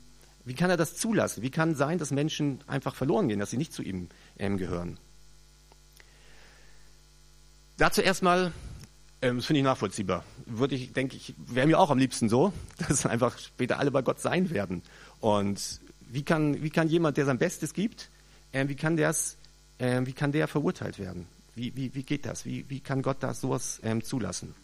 wie 0.45 0.55
kann 0.55 0.71
er 0.71 0.77
das 0.77 0.97
zulassen? 0.97 1.43
Wie 1.43 1.51
kann 1.51 1.75
sein, 1.77 1.99
dass 1.99 2.11
Menschen 2.11 2.61
einfach 2.67 2.95
verloren 2.95 3.29
gehen, 3.29 3.39
dass 3.39 3.51
sie 3.51 3.57
nicht 3.57 3.73
zu 3.73 3.83
ihm 3.83 4.09
ähm, 4.39 4.59
gehören? 4.59 4.99
Dazu 7.77 8.01
erstmal, 8.01 8.53
ähm, 9.23 9.37
das 9.37 9.47
finde 9.47 9.61
ich 9.61 9.65
nachvollziehbar. 9.65 10.25
Würde 10.47 10.75
ich, 10.75 10.93
denke 10.93 11.17
ich, 11.17 11.35
wäre 11.39 11.69
mir 11.69 11.79
auch 11.79 11.91
am 11.91 11.99
liebsten 11.99 12.29
so, 12.29 12.53
dass 12.89 13.07
einfach 13.07 13.39
später 13.39 13.79
alle 13.79 13.93
bei 13.93 14.03
Gott 14.03 14.21
sein 14.21 14.51
werden. 14.51 14.83
Und 15.21 15.81
wie 16.09 16.25
kann, 16.25 16.61
wie 16.61 16.71
kann 16.71 16.89
jemand, 16.89 17.17
der 17.17 17.25
sein 17.25 17.39
Bestes 17.39 17.73
gibt, 17.73 18.11
äh, 18.51 18.67
wie 18.69 18.75
kann 18.75 18.97
der's, 18.97 19.37
äh, 19.79 20.01
wie 20.05 20.13
kann 20.13 20.33
der 20.33 20.49
verurteilt 20.49 20.99
werden? 20.99 21.27
Wie, 21.55 21.75
wie, 21.77 21.95
wie 21.95 22.03
geht 22.03 22.27
das? 22.27 22.45
Wie, 22.45 22.69
wie 22.69 22.81
kann 22.81 23.03
Gott 23.03 23.19
das 23.21 23.41
sowas 23.41 23.81
ähm, 23.85 24.03
zulassen? 24.03 24.55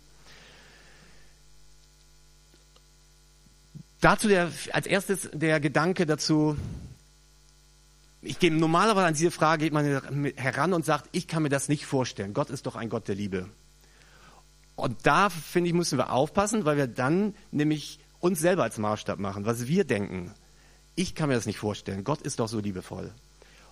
Dazu 4.00 4.28
der, 4.28 4.50
als 4.72 4.86
erstes 4.86 5.30
der 5.32 5.60
Gedanke 5.60 6.06
dazu, 6.06 6.56
ich 8.22 8.38
gehe 8.38 8.52
normalerweise 8.52 9.06
an 9.06 9.14
diese 9.14 9.30
Frage 9.30 9.64
geht 9.64 9.72
man 9.72 10.02
heran 10.36 10.72
und 10.72 10.84
sagt, 10.84 11.08
ich 11.12 11.28
kann 11.28 11.42
mir 11.42 11.48
das 11.48 11.68
nicht 11.68 11.86
vorstellen. 11.86 12.34
Gott 12.34 12.50
ist 12.50 12.66
doch 12.66 12.76
ein 12.76 12.88
Gott 12.88 13.08
der 13.08 13.14
Liebe. 13.14 13.48
Und 14.74 15.06
da, 15.06 15.30
finde 15.30 15.68
ich, 15.68 15.74
müssen 15.74 15.98
wir 15.98 16.12
aufpassen, 16.12 16.64
weil 16.64 16.76
wir 16.76 16.86
dann 16.86 17.34
nämlich 17.50 17.98
uns 18.20 18.40
selber 18.40 18.64
als 18.64 18.78
Maßstab 18.78 19.18
machen, 19.18 19.46
was 19.46 19.66
wir 19.66 19.84
denken. 19.84 20.34
Ich 20.96 21.14
kann 21.14 21.28
mir 21.28 21.34
das 21.34 21.46
nicht 21.46 21.58
vorstellen. 21.58 22.04
Gott 22.04 22.22
ist 22.22 22.40
doch 22.40 22.48
so 22.48 22.58
liebevoll. 22.58 23.12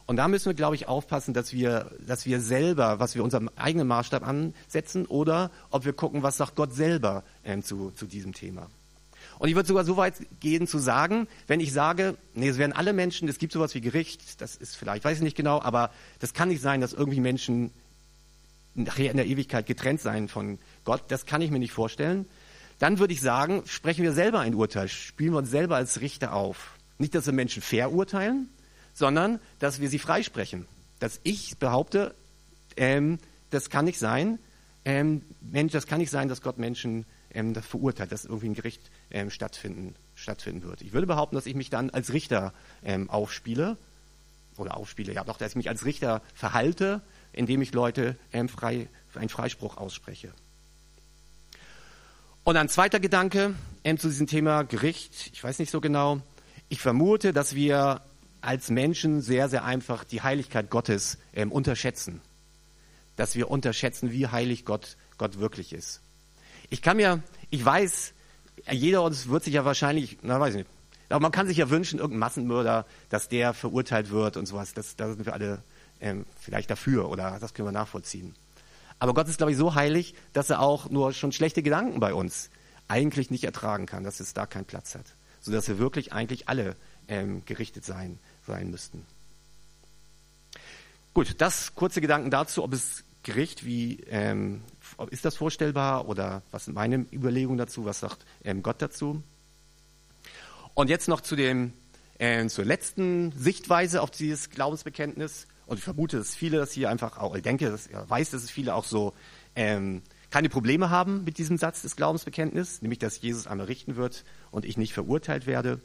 Und 0.07 0.17
da 0.17 0.29
müssen 0.29 0.47
wir, 0.47 0.55
glaube 0.55 0.77
ich, 0.77 0.87
aufpassen, 0.87 1.33
dass 1.35 1.53
wir, 1.53 1.91
dass 2.07 2.27
wir 2.27 2.41
selber, 2.41 3.01
was 3.01 3.15
wir 3.15 3.25
unserem 3.25 3.51
eigenen 3.57 3.89
Maßstab 3.89 4.27
ansetzen 4.27 5.07
oder 5.07 5.51
ob 5.71 5.85
wir 5.85 5.95
gucken, 5.95 6.23
was 6.23 6.37
sagt 6.37 6.57
Gott 6.57 6.75
selber 6.75 7.25
ähm, 7.43 7.63
zu, 7.63 7.91
zu 7.91 8.07
diesem 8.07 8.33
Thema. 8.33 8.69
Und 9.39 9.49
ich 9.49 9.55
würde 9.55 9.67
sogar 9.67 9.85
so 9.85 9.97
weit 9.97 10.15
gehen 10.41 10.67
zu 10.67 10.79
sagen, 10.79 11.27
wenn 11.47 11.61
ich 11.61 11.73
sage, 11.73 12.17
nee, 12.35 12.49
es 12.49 12.59
werden 12.59 12.73
alle 12.73 12.93
Menschen, 12.93 13.29
es 13.29 13.39
gibt 13.39 13.53
sowas 13.53 13.75
wie 13.75 13.81
Gericht, 13.81 14.41
das 14.41 14.57
ist 14.57 14.77
vielleicht, 14.77 15.05
weiß 15.05 15.19
ich 15.19 15.23
nicht 15.23 15.37
genau, 15.37 15.61
aber 15.61 15.91
das 16.21 16.35
kann 16.35 16.49
nicht 16.49 16.63
sein, 16.63 16.81
dass 16.81 16.93
irgendwie 16.93 17.21
Menschen 17.21 17.73
nachher 18.75 19.11
in 19.11 19.17
der 19.17 19.27
Ewigkeit 19.27 19.67
getrennt 19.67 20.01
sein 20.01 20.29
von 20.29 20.59
Gott, 20.85 21.05
das 21.09 21.27
kann 21.27 21.43
ich 21.43 21.51
mir 21.51 21.59
nicht 21.59 21.73
vorstellen. 21.73 22.27
Dann 22.79 22.99
würde 22.99 23.13
ich 23.13 23.21
sagen, 23.21 23.63
sprechen 23.67 24.03
wir 24.03 24.13
selber 24.13 24.41
ein 24.41 24.55
Urteil, 24.55 24.89
spielen 24.89 25.33
wir 25.33 25.39
uns 25.39 25.51
selber 25.51 25.77
als 25.77 26.01
Richter 26.01 26.33
auf. 26.33 26.73
Nicht, 26.99 27.15
dass 27.15 27.27
wir 27.27 27.33
Menschen 27.33 27.63
verurteilen, 27.63 28.49
sondern 28.95 29.41
dass 29.59 29.81
wir 29.81 29.89
sie 29.89 29.99
freisprechen. 29.99 30.67
Dass 30.99 31.21
ich 31.23 31.59
behaupte, 31.59 32.15
ähm, 32.77 33.19
das 33.51 33.71
kann 33.71 33.85
nicht 33.85 33.99
sein, 33.99 34.39
ähm, 34.85 35.23
Mensch, 35.41 35.73
das 35.73 35.87
kann 35.87 35.99
nicht 35.99 36.11
sein, 36.11 36.29
dass 36.29 36.43
Gott 36.43 36.59
Menschen 36.59 37.07
ähm, 37.35 37.55
das 37.55 37.67
verurteilt, 37.67 38.13
dass 38.13 38.25
irgendwie 38.25 38.49
ein 38.49 38.55
Gericht 38.55 38.83
ähm, 39.11 39.31
stattfinden, 39.31 39.95
stattfinden 40.15 40.63
wird. 40.63 40.83
Ich 40.83 40.93
würde 40.93 41.07
behaupten, 41.07 41.35
dass 41.37 41.47
ich 41.47 41.55
mich 41.55 41.71
dann 41.71 41.91
als 41.91 42.13
Richter 42.13 42.53
ähm, 42.83 43.11
aufspiele, 43.11 43.77
oder 44.57 44.77
aufspiele, 44.77 45.13
ja 45.13 45.25
doch, 45.25 45.37
dass 45.37 45.51
ich 45.51 45.57
mich 45.57 45.69
als 45.69 45.85
Richter 45.85 46.23
verhalte, 46.35 47.03
indem 47.33 47.61
ich 47.63 47.73
Leute 47.73 48.17
ähm, 48.33 48.49
frei, 48.49 48.89
einen 49.15 49.29
Freispruch 49.29 49.77
ausspreche. 49.77 50.33
Und 52.45 52.57
ein 52.57 52.69
zweiter 52.69 53.01
Gedanke 53.01 53.55
ähm, 53.85 53.99
zu 53.99 54.09
diesem 54.09 54.27
Thema 54.27 54.63
Gericht, 54.63 55.31
ich 55.33 55.43
weiß 55.43 55.59
nicht 55.59 55.71
so 55.71 55.81
genau, 55.81 56.21
ich 56.69 56.81
vermute, 56.81 57.33
dass 57.33 57.55
wir 57.55 58.03
als 58.41 58.69
Menschen 58.69 59.23
sehr, 59.23 59.49
sehr 59.49 59.65
einfach 59.65 60.05
die 60.05 60.23
Heiligkeit 60.23 60.71
Gottes 60.71 61.19
ähm, 61.33 61.51
unterschätzen. 61.51 62.21
Dass 63.17 63.35
wir 63.35 63.51
unterschätzen, 63.51 64.13
wie 64.13 64.27
heilig 64.27 64.65
Gott, 64.65 64.97
Gott 65.17 65.39
wirklich 65.39 65.73
ist. 65.73 66.01
Ich 66.71 66.83
kann 66.83 66.97
mir, 66.97 67.23
ich 67.51 67.65
weiß, 67.65 68.13
jeder 68.71 69.03
uns 69.03 69.29
wird 69.29 69.45
sich 69.45 69.55
ja 69.55 69.65
wahrscheinlich, 69.65 70.19
na 70.23 70.41
weiß 70.41 70.55
ich 70.55 70.59
nicht, 70.59 70.71
aber 71.09 71.21
man 71.21 71.33
kann 71.33 71.47
sich 71.47 71.59
ja 71.59 71.71
wünschen, 71.71 71.99
irgendein 71.99 72.21
Massenmörder, 72.21 72.87
dass 73.09 73.29
der 73.29 73.55
verurteilt 73.55 74.11
wird 74.11 74.37
und 74.37 74.47
sowas. 74.47 74.75
Das, 74.75 74.97
da 74.97 75.09
sind 75.09 75.27
wir 75.27 75.33
alle 75.35 75.63
ähm, 76.01 76.27
vielleicht 76.41 76.71
dafür 76.71 77.09
oder 77.09 77.39
das 77.41 77.55
können 77.55 77.69
wir 77.69 77.73
nachvollziehen. 77.73 78.35
Aber 78.99 79.15
Gott 79.15 79.29
ist, 79.29 79.39
glaube 79.39 79.53
ich, 79.53 79.59
so 79.59 79.75
heilig, 79.75 80.15
dass 80.33 80.51
er 80.51 80.61
auch 80.61 80.89
nur 80.91 81.13
schon 81.13 81.33
schlechte 81.33 81.63
Gedanken 81.63 82.01
bei 82.01 82.15
uns 82.15 82.51
eigentlich 82.89 83.31
nicht 83.31 83.45
ertragen 83.45 83.87
kann, 83.87 84.05
dass 84.05 84.21
es 84.21 84.35
da 84.35 84.47
keinen 84.47 84.65
Platz 84.65 84.95
hat. 84.95 85.07
Sodass 85.41 85.69
wir 85.69 85.79
wirklich 85.79 86.13
eigentlich 86.13 86.49
alle 86.49 86.75
ähm, 87.09 87.43
gerichtet 87.45 87.85
sein, 87.85 88.19
sein 88.47 88.71
müssten. 88.71 89.05
Gut, 91.13 91.37
das 91.39 91.75
kurze 91.75 92.01
Gedanken 92.01 92.31
dazu, 92.31 92.65
ob 92.65 92.73
es 92.73 93.05
Gericht 93.23 93.65
wie, 93.65 94.01
ähm, 94.09 94.63
ist 95.11 95.25
das 95.25 95.37
vorstellbar 95.37 96.09
oder 96.09 96.43
was 96.51 96.67
sind 96.67 96.75
meine 96.75 97.07
Überlegungen 97.13 97.59
dazu, 97.59 97.85
was 97.85 98.01
sagt 98.01 98.25
ähm, 98.45 98.63
Gott 98.63 98.81
dazu? 98.81 99.23
Und 100.75 100.91
jetzt 100.91 101.09
noch 101.09 101.21
zu 101.21 101.37
dem, 101.37 101.73
äh, 102.19 102.47
zur 102.47 102.65
letzten 102.65 103.33
Sichtweise 103.33 104.03
auf 104.03 104.11
dieses 104.11 104.51
Glaubensbekenntnis. 104.51 105.47
Und 105.67 105.79
ich 105.79 105.85
vermute, 105.85 106.19
dass 106.19 106.35
viele 106.35 106.59
das 106.59 106.73
hier 106.73 106.91
einfach 106.91 107.19
auch, 107.19 107.35
ich 107.35 107.43
denke, 107.43 107.71
dass, 107.71 107.87
ich 107.87 107.95
weiß, 107.95 108.31
dass 108.31 108.43
es 108.43 108.51
viele 108.51 108.75
auch 108.75 108.85
so 108.85 109.15
ähm, 109.57 110.03
keine 110.31 110.49
Probleme 110.49 110.91
haben 110.91 111.25
mit 111.25 111.39
diesem 111.39 111.59
Satz 111.59 111.83
des 111.83 111.97
Glaubensbekenntnisses, 111.97 112.83
nämlich 112.83 112.99
dass 112.99 113.21
Jesus 113.21 113.47
einmal 113.47 113.67
richten 113.67 113.97
wird 113.97 114.25
und 114.51 114.65
ich 114.65 114.77
nicht 114.77 114.93
verurteilt 114.93 115.47
werde. 115.47 115.81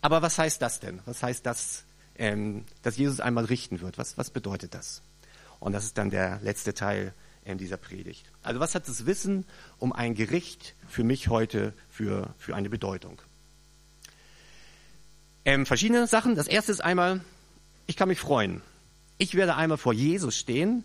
Aber 0.00 0.22
was 0.22 0.38
heißt 0.38 0.60
das 0.60 0.80
denn? 0.80 1.00
Was 1.04 1.22
heißt 1.22 1.44
das, 1.46 1.84
ähm, 2.16 2.64
dass 2.82 2.96
Jesus 2.96 3.20
einmal 3.20 3.44
richten 3.44 3.80
wird? 3.80 3.98
Was, 3.98 4.16
was 4.18 4.30
bedeutet 4.30 4.74
das? 4.74 5.02
Und 5.60 5.72
das 5.72 5.84
ist 5.84 5.98
dann 5.98 6.10
der 6.10 6.40
letzte 6.42 6.74
Teil 6.74 7.14
ähm, 7.44 7.58
dieser 7.58 7.76
Predigt. 7.76 8.30
Also 8.42 8.60
was 8.60 8.74
hat 8.74 8.88
das 8.88 9.06
Wissen 9.06 9.44
um 9.78 9.92
ein 9.92 10.14
Gericht 10.14 10.74
für 10.88 11.04
mich 11.04 11.28
heute 11.28 11.72
für, 11.90 12.34
für 12.38 12.54
eine 12.54 12.70
Bedeutung? 12.70 13.20
Ähm, 15.44 15.66
verschiedene 15.66 16.06
Sachen. 16.06 16.36
Das 16.36 16.48
erste 16.48 16.72
ist 16.72 16.80
einmal, 16.82 17.20
ich 17.86 17.96
kann 17.96 18.08
mich 18.08 18.20
freuen. 18.20 18.62
Ich 19.18 19.34
werde 19.34 19.56
einmal 19.56 19.78
vor 19.78 19.92
Jesus 19.92 20.36
stehen. 20.36 20.84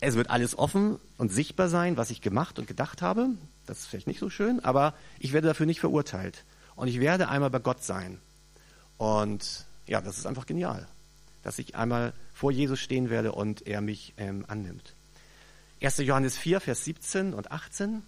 Es 0.00 0.16
wird 0.16 0.30
alles 0.30 0.58
offen 0.58 0.98
und 1.16 1.32
sichtbar 1.32 1.68
sein, 1.68 1.96
was 1.96 2.10
ich 2.10 2.20
gemacht 2.20 2.58
und 2.58 2.66
gedacht 2.66 3.02
habe. 3.02 3.28
Das 3.66 3.78
ist 3.78 3.86
vielleicht 3.86 4.08
nicht 4.08 4.18
so 4.18 4.30
schön, 4.30 4.58
aber 4.64 4.94
ich 5.20 5.32
werde 5.32 5.46
dafür 5.46 5.66
nicht 5.66 5.78
verurteilt. 5.78 6.44
Und 6.74 6.88
ich 6.88 6.98
werde 6.98 7.28
einmal 7.28 7.50
bei 7.50 7.60
Gott 7.60 7.84
sein. 7.84 8.18
Und 8.98 9.64
ja, 9.86 10.00
das 10.00 10.18
ist 10.18 10.26
einfach 10.26 10.46
genial, 10.46 10.88
dass 11.44 11.58
ich 11.58 11.76
einmal 11.76 12.12
vor 12.34 12.50
Jesus 12.50 12.80
stehen 12.80 13.10
werde 13.10 13.32
und 13.32 13.66
er 13.66 13.80
mich 13.80 14.14
ähm, 14.16 14.44
annimmt. 14.48 14.94
1. 15.82 15.98
Johannes 15.98 16.38
4, 16.38 16.60
Vers 16.60 16.84
17 16.84 17.34
und 17.34 17.50
18. 17.50 18.02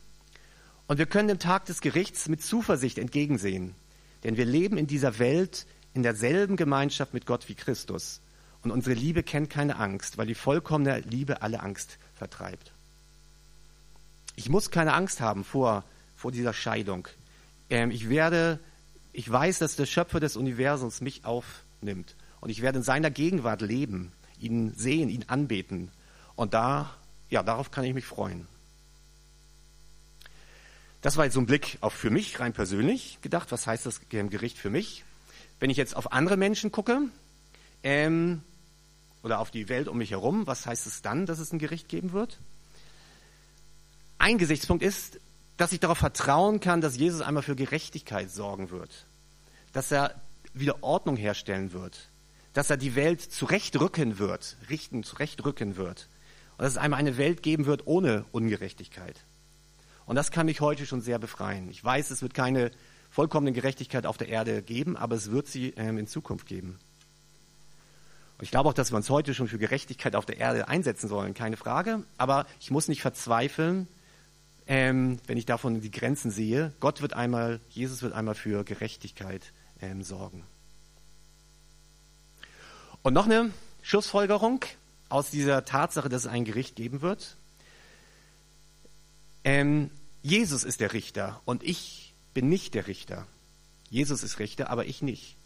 Und 0.87 0.99
wir 0.99 1.07
können 1.07 1.27
dem 1.27 1.41
Tag 1.41 1.65
des 1.65 1.81
Gerichts 1.81 2.29
mit 2.29 2.41
Zuversicht 2.41 2.99
entgegensehen, 2.99 3.75
denn 4.23 4.37
wir 4.37 4.45
leben 4.45 4.79
in 4.79 4.87
dieser 4.87 5.19
Welt 5.19 5.67
in 5.93 6.05
derselben 6.05 6.57
Gemeinschaft 6.57 7.15
mit 7.15 7.27
Gott 7.27 7.49
wie 7.49 7.55
Christus. 7.55 8.21
Und 8.63 8.71
unsere 8.71 8.95
Liebe 8.95 9.25
kennt 9.25 9.51
keine 9.51 9.77
Angst, 9.77 10.19
weil 10.19 10.27
die 10.27 10.37
vollkommene 10.37 11.01
Liebe 11.01 11.43
alle 11.43 11.61
Angst 11.61 11.99
vertreibt. 12.15 12.73
Ich 14.37 14.49
muss 14.49 14.71
keine 14.71 14.95
Angst 14.95 15.21
haben 15.21 15.45
vor, 15.45 15.85
vor 16.17 16.31
dieser 16.31 16.53
Scheidung. 16.53 17.09
Ähm, 17.71 17.91
ich 17.91 18.09
werde, 18.09 18.61
ich 19.13 19.31
weiß, 19.31 19.59
dass 19.59 19.77
der 19.77 19.87
Schöpfer 19.87 20.21
des 20.21 20.37
Universums 20.37 21.01
mich 21.01 21.25
aufnimmt. 21.25 22.15
Und 22.41 22.51
ich 22.51 22.63
werde 22.63 22.79
in 22.79 22.85
seiner 22.85 23.11
Gegenwart 23.11 23.63
leben, 23.63 24.13
ihn 24.39 24.73
sehen, 24.75 25.09
ihn 25.09 25.25
anbeten. 25.29 25.91
Und 26.37 26.55
da, 26.55 26.95
ja, 27.35 27.43
darauf 27.43 27.73
kann 27.73 27.83
ich 27.83 27.95
mich 27.95 28.07
freuen. 28.07 28.47
Das 31.03 31.17
war 31.17 31.25
jetzt 31.25 31.35
so 31.35 31.41
ein 31.41 31.47
Blick 31.47 31.79
auf 31.81 31.93
für 31.93 32.09
mich 32.09 32.39
rein 32.39 32.53
persönlich 32.53 33.19
gedacht. 33.23 33.51
Was 33.51 33.67
heißt 33.67 33.85
das 33.87 34.01
Gericht 34.09 34.57
für 34.57 34.71
mich? 34.71 35.03
Wenn 35.59 35.69
ich 35.69 35.77
jetzt 35.77 35.97
auf 35.97 36.13
andere 36.13 36.37
Menschen 36.37 36.71
gucke 36.71 37.01
ähm, 37.83 38.41
oder 39.25 39.41
auf 39.41 39.51
die 39.51 39.69
Welt 39.69 39.89
um 39.89 39.99
mich 39.99 40.13
herum, 40.13 40.47
was 40.47 40.65
heißt 40.65 40.87
es 40.87 41.03
dann, 41.03 41.27
dass 41.27 41.41
es 41.41 41.53
ein 41.53 41.59
Gericht 41.59 41.89
geben 41.89 42.13
wird? 42.13 42.39
Ein 44.19 44.39
Gesichtspunkt 44.39 44.85
ist, 44.85 45.19
dass 45.57 45.73
ich 45.73 45.81
darauf 45.81 45.99
vertrauen 45.99 46.61
kann, 46.61 46.81
dass 46.81 46.97
Jesus 46.97 47.21
einmal 47.21 47.43
für 47.43 47.57
Gerechtigkeit 47.57 48.31
sorgen 48.31 48.71
wird, 48.71 49.07
dass 49.73 49.91
er 49.91 50.15
wieder 50.53 50.85
Ordnung 50.85 51.17
herstellen 51.17 51.73
wird, 51.73 52.09
dass 52.53 52.71
er 52.71 52.77
die 52.77 52.95
Welt 52.95 53.21
zurechtrücken 53.21 54.21
wird, 54.21 54.57
richten, 54.71 55.03
zurechtrücken 55.03 55.75
wird 55.75 56.07
und 56.57 56.63
dass 56.63 56.73
es 56.73 56.79
einmal 56.79 57.01
eine 57.01 57.17
Welt 57.17 57.43
geben 57.43 57.67
wird 57.67 57.87
ohne 57.87 58.25
Ungerechtigkeit. 58.33 59.21
Und 60.07 60.17
das 60.17 60.31
kann 60.31 60.47
mich 60.47 60.61
heute 60.61 60.87
schon 60.87 61.01
sehr 61.01 61.19
befreien. 61.19 61.71
Ich 61.71 61.83
weiß, 61.83 62.11
es 62.11 62.23
wird 62.23 62.35
keine 62.35 62.71
vollkommene 63.11 63.53
Gerechtigkeit 63.53 64.07
auf 64.07 64.19
der 64.19 64.29
Erde 64.29 64.63
geben, 64.63 64.97
aber 64.97 65.15
es 65.15 65.31
wird 65.31 65.47
sie 65.47 65.71
ähm, 65.77 65.99
in 65.99 66.07
Zukunft 66.07 66.47
geben. 66.47 66.79
Und 68.39 68.43
ich 68.43 68.51
glaube 68.51 68.69
auch, 68.69 68.75
dass 68.75 68.93
wir 68.93 68.97
uns 68.97 69.09
heute 69.11 69.35
schon 69.35 69.49
für 69.49 69.59
Gerechtigkeit 69.59 70.17
auf 70.17 70.27
der 70.27 70.39
Erde 70.39 70.69
einsetzen 70.69 71.09
sollen, 71.09 71.35
keine 71.35 71.57
Frage. 71.57 72.03
Aber 72.19 72.47
ich 72.61 72.71
muss 72.71 72.89
nicht 72.89 73.03
verzweifeln, 73.03 73.87
ähm, 74.67 75.21
wenn 75.27 75.39
ich 75.39 75.47
davon 75.47 75.81
die 75.81 75.91
Grenzen 75.91 76.31
sehe. 76.31 76.73
Gott 76.81 77.01
wird 77.01 77.15
einmal, 77.15 77.61
Jesus 77.71 78.03
wird 78.03 78.13
einmal 78.13 78.35
für 78.35 78.65
Gerechtigkeit 78.65 79.53
ähm, 79.81 80.03
sorgen. 80.03 80.43
Und 83.03 83.13
noch 83.13 83.27
eine 83.27 83.51
Schlussfolgerung 83.83 84.65
aus 85.15 85.31
dieser 85.31 85.65
Tatsache, 85.65 86.09
dass 86.09 86.23
es 86.23 86.27
ein 86.27 86.45
Gericht 86.45 86.75
geben 86.75 87.01
wird. 87.01 87.37
Ähm, 89.45 89.91
Jesus 90.23 90.65
ist 90.65 90.81
der 90.81 90.93
Richter 90.93 91.41
und 91.45 91.63
ich 91.63 92.15
bin 92.35 92.49
nicht 92.49 92.75
der 92.75 92.89
Richter. 92.89 93.25
Jesus 93.91 94.25
ist 94.25 94.41
Richter, 94.41 94.71
aber 94.71 94.87
ich 94.87 95.03
nicht. 95.03 95.37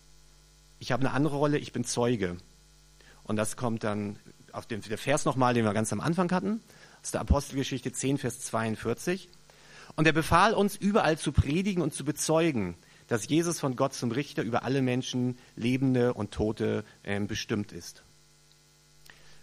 Ich 0.79 0.91
habe 0.91 1.01
eine 1.03 1.13
andere 1.13 1.37
Rolle, 1.37 1.59
ich 1.59 1.75
bin 1.75 1.85
Zeuge. 1.85 2.39
Und 3.25 3.37
das 3.37 3.59
kommt 3.59 3.85
dann 3.85 4.19
auf 4.53 4.65
den 4.65 4.81
Vers 4.81 5.27
nochmal, 5.27 5.53
den 5.53 5.67
wir 5.67 5.75
ganz 5.75 5.93
am 5.93 6.01
Anfang 6.01 6.33
hatten, 6.33 6.63
aus 7.03 7.11
der 7.11 7.21
Apostelgeschichte 7.21 7.93
10, 7.93 8.17
Vers 8.17 8.41
42. 8.41 9.29
Und 9.97 10.07
er 10.07 10.15
befahl 10.15 10.55
uns, 10.55 10.77
überall 10.77 11.19
zu 11.19 11.31
predigen 11.31 11.83
und 11.83 11.93
zu 11.93 12.07
bezeugen, 12.07 12.75
dass 13.07 13.29
Jesus 13.29 13.61
von 13.61 13.77
Gott 13.77 13.93
zum 13.93 14.13
Richter 14.13 14.45
über 14.45 14.63
alle 14.63 14.81
Menschen, 14.81 15.37
Lebende 15.57 16.15
und 16.15 16.31
Tote, 16.31 16.87
äh, 17.03 17.21
bestimmt 17.21 17.73
ist. 17.73 18.03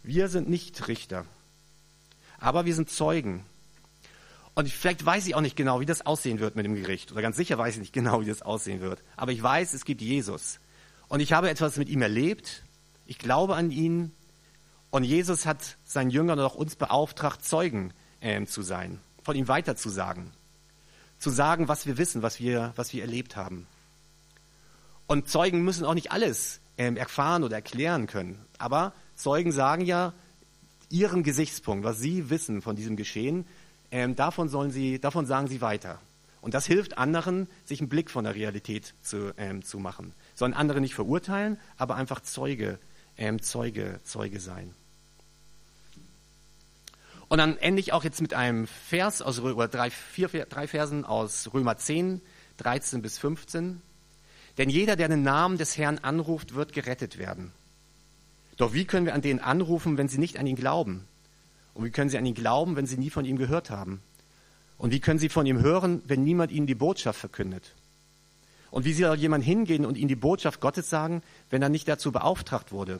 Wir 0.06 0.30
sind 0.30 0.50
nicht 0.50 0.88
Richter, 0.88 1.26
aber 2.40 2.66
wir 2.66 2.76
sind 2.76 2.90
Zeugen. 2.90 3.46
Und 4.54 4.70
vielleicht 4.70 5.06
weiß 5.06 5.28
ich 5.28 5.36
auch 5.36 5.42
nicht 5.42 5.58
genau, 5.58 5.80
wie 5.82 5.86
das 5.86 6.06
aussehen 6.06 6.40
wird 6.40 6.56
mit 6.56 6.66
dem 6.66 6.76
Gericht. 6.76 7.12
Oder 7.12 7.22
ganz 7.22 7.36
sicher 7.36 7.58
weiß 7.58 7.74
ich 7.74 7.82
nicht 7.82 7.94
genau, 7.94 8.22
wie 8.22 8.26
das 8.26 8.42
aussehen 8.42 8.80
wird. 8.80 9.04
Aber 9.18 9.32
ich 9.32 9.44
weiß, 9.44 9.74
es 9.74 9.84
gibt 9.84 10.02
Jesus. 10.02 10.60
Und 11.10 11.20
ich 11.20 11.34
habe 11.34 11.50
etwas 11.50 11.76
mit 11.78 11.90
ihm 11.90 12.02
erlebt. 12.02 12.64
Ich 13.06 13.18
glaube 13.18 13.56
an 13.56 13.72
ihn. 13.72 14.12
Und 14.92 15.04
Jesus 15.04 15.46
hat 15.46 15.78
seinen 15.84 16.10
Jüngern 16.10 16.40
und 16.40 16.46
auch 16.46 16.56
uns 16.56 16.78
beauftragt, 16.78 17.44
Zeugen 17.44 17.94
äh, 18.22 18.46
zu 18.46 18.62
sein, 18.62 19.02
von 19.24 19.36
ihm 19.36 19.50
weiterzusagen 19.50 20.32
zu 21.18 21.30
sagen, 21.30 21.68
was 21.68 21.86
wir 21.86 21.98
wissen, 21.98 22.22
was 22.22 22.40
wir, 22.40 22.74
was 22.76 22.94
wir 22.94 23.02
erlebt 23.02 23.36
haben. 23.36 23.68
Und 25.08 25.30
Zeugen 25.30 25.64
müssen 25.64 25.86
auch 25.86 25.94
nicht 25.94 26.12
alles 26.12 26.60
ähm, 26.78 26.98
erfahren 26.98 27.44
oder 27.44 27.56
erklären 27.56 28.08
können. 28.08 28.46
Aber 28.58 28.94
Zeugen 29.16 29.52
sagen 29.52 29.86
ja 29.86 30.14
ihren 30.90 31.24
Gesichtspunkt, 31.24 31.84
was 31.84 32.00
sie 32.00 32.30
wissen 32.30 32.62
von 32.62 32.76
diesem 32.76 32.96
Geschehen, 32.96 33.46
ähm, 33.92 34.16
davon, 34.16 34.50
sollen 34.50 34.72
sie, 34.72 35.00
davon 35.00 35.26
sagen 35.26 35.48
sie 35.48 35.62
weiter. 35.62 36.00
Und 36.42 36.54
das 36.54 36.68
hilft 36.68 36.98
anderen, 36.98 37.48
sich 37.64 37.80
einen 37.80 37.90
Blick 37.90 38.12
von 38.12 38.24
der 38.24 38.36
Realität 38.36 38.94
zu, 39.02 39.34
ähm, 39.38 39.64
zu 39.64 39.80
machen. 39.80 40.14
Sollen 40.36 40.54
andere 40.54 40.80
nicht 40.80 40.94
verurteilen, 40.94 41.58
aber 41.78 41.96
einfach 41.96 42.22
Zeuge, 42.22 42.78
ähm, 43.18 43.42
Zeuge, 43.42 44.00
Zeuge 44.04 44.40
sein. 44.40 44.74
Und 47.28 47.40
dann 47.40 47.58
ende 47.58 47.80
ich 47.80 47.94
auch 47.94 48.04
jetzt 48.04 48.22
mit 48.22 48.34
einem 48.34 48.68
Vers 48.68 49.22
aus 49.22 49.40
oder 49.40 49.68
drei, 49.68 49.90
vier, 49.90 50.28
drei 50.28 50.68
Versen 50.68 51.04
aus 51.04 51.50
Römer 51.54 51.78
10, 51.78 52.22
13 52.58 53.02
bis 53.02 53.18
15. 53.18 53.82
Denn 54.58 54.70
jeder, 54.70 54.96
der 54.96 55.08
den 55.08 55.24
Namen 55.24 55.58
des 55.58 55.78
Herrn 55.78 55.98
anruft, 55.98 56.54
wird 56.54 56.74
gerettet 56.74 57.18
werden. 57.18 57.52
Doch 58.58 58.74
wie 58.74 58.86
können 58.86 59.06
wir 59.06 59.14
an 59.14 59.22
den 59.22 59.40
anrufen, 59.40 59.98
wenn 59.98 60.08
sie 60.08 60.18
nicht 60.18 60.38
an 60.38 60.48
ihn 60.48 60.56
glauben? 60.56 61.06
Und 61.74 61.84
wie 61.84 61.92
können 61.92 62.10
sie 62.10 62.18
an 62.18 62.26
ihn 62.26 62.36
glauben, 62.36 62.76
wenn 62.76 62.88
sie 62.88 62.98
nie 62.98 63.10
von 63.10 63.26
ihm 63.26 63.38
gehört 63.38 63.70
haben? 63.70 64.02
Und 64.78 64.92
wie 64.92 65.00
können 65.00 65.20
sie 65.20 65.30
von 65.30 65.46
ihm 65.46 65.62
hören, 65.62 66.02
wenn 66.06 66.24
niemand 66.24 66.52
ihnen 66.52 66.68
die 66.68 66.76
Botschaft 66.76 67.20
verkündet? 67.20 67.74
Und 68.72 68.86
wie 68.86 68.94
soll 68.94 69.18
jemand 69.18 69.44
hingehen 69.44 69.86
und 69.86 69.98
ihnen 69.98 70.10
die 70.10 70.16
Botschaft 70.16 70.60
Gottes 70.60 70.90
sagen, 70.90 71.22
wenn 71.50 71.62
er 71.62 71.70
nicht 71.70 71.88
dazu 71.88 72.12
beauftragt 72.12 72.72
wurde? 72.72 73.00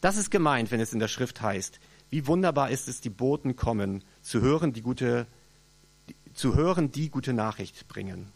Das 0.00 0.16
ist 0.16 0.30
gemeint, 0.30 0.70
wenn 0.70 0.80
es 0.80 0.92
in 0.92 0.98
der 0.98 1.08
Schrift 1.08 1.40
heißt, 1.40 1.80
wie 2.10 2.26
wunderbar 2.26 2.70
ist 2.70 2.88
es, 2.88 3.00
die 3.00 3.10
Boten 3.10 3.56
kommen, 3.56 4.04
zu 4.22 4.40
hören, 4.40 4.72
die 4.72 4.82
gute, 4.82 5.26
zu 6.34 6.54
hören, 6.54 6.92
die 6.92 7.10
gute 7.10 7.32
Nachricht 7.32 7.88
bringen. 7.88 8.30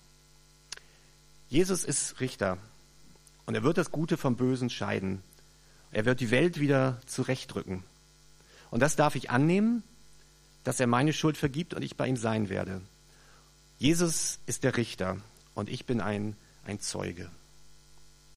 Jesus 1.48 1.84
ist 1.84 2.20
Richter 2.20 2.58
und 3.46 3.54
er 3.54 3.62
wird 3.62 3.78
das 3.78 3.90
Gute 3.90 4.16
vom 4.16 4.36
Bösen 4.36 4.68
scheiden. 4.68 5.22
Er 5.90 6.04
wird 6.04 6.20
die 6.20 6.30
Welt 6.30 6.60
wieder 6.60 7.00
zurechtdrücken. 7.06 7.82
Und 8.70 8.80
das 8.80 8.96
darf 8.96 9.14
ich 9.14 9.30
annehmen, 9.30 9.82
dass 10.64 10.80
er 10.80 10.86
meine 10.86 11.12
Schuld 11.12 11.36
vergibt 11.36 11.74
und 11.74 11.82
ich 11.82 11.96
bei 11.96 12.06
ihm 12.06 12.16
sein 12.16 12.48
werde. 12.48 12.82
Jesus 13.78 14.38
ist 14.46 14.64
der 14.64 14.76
Richter 14.76 15.16
und 15.54 15.70
ich 15.70 15.86
bin 15.86 16.00
ein, 16.00 16.36
ein 16.64 16.80
Zeuge. 16.80 17.30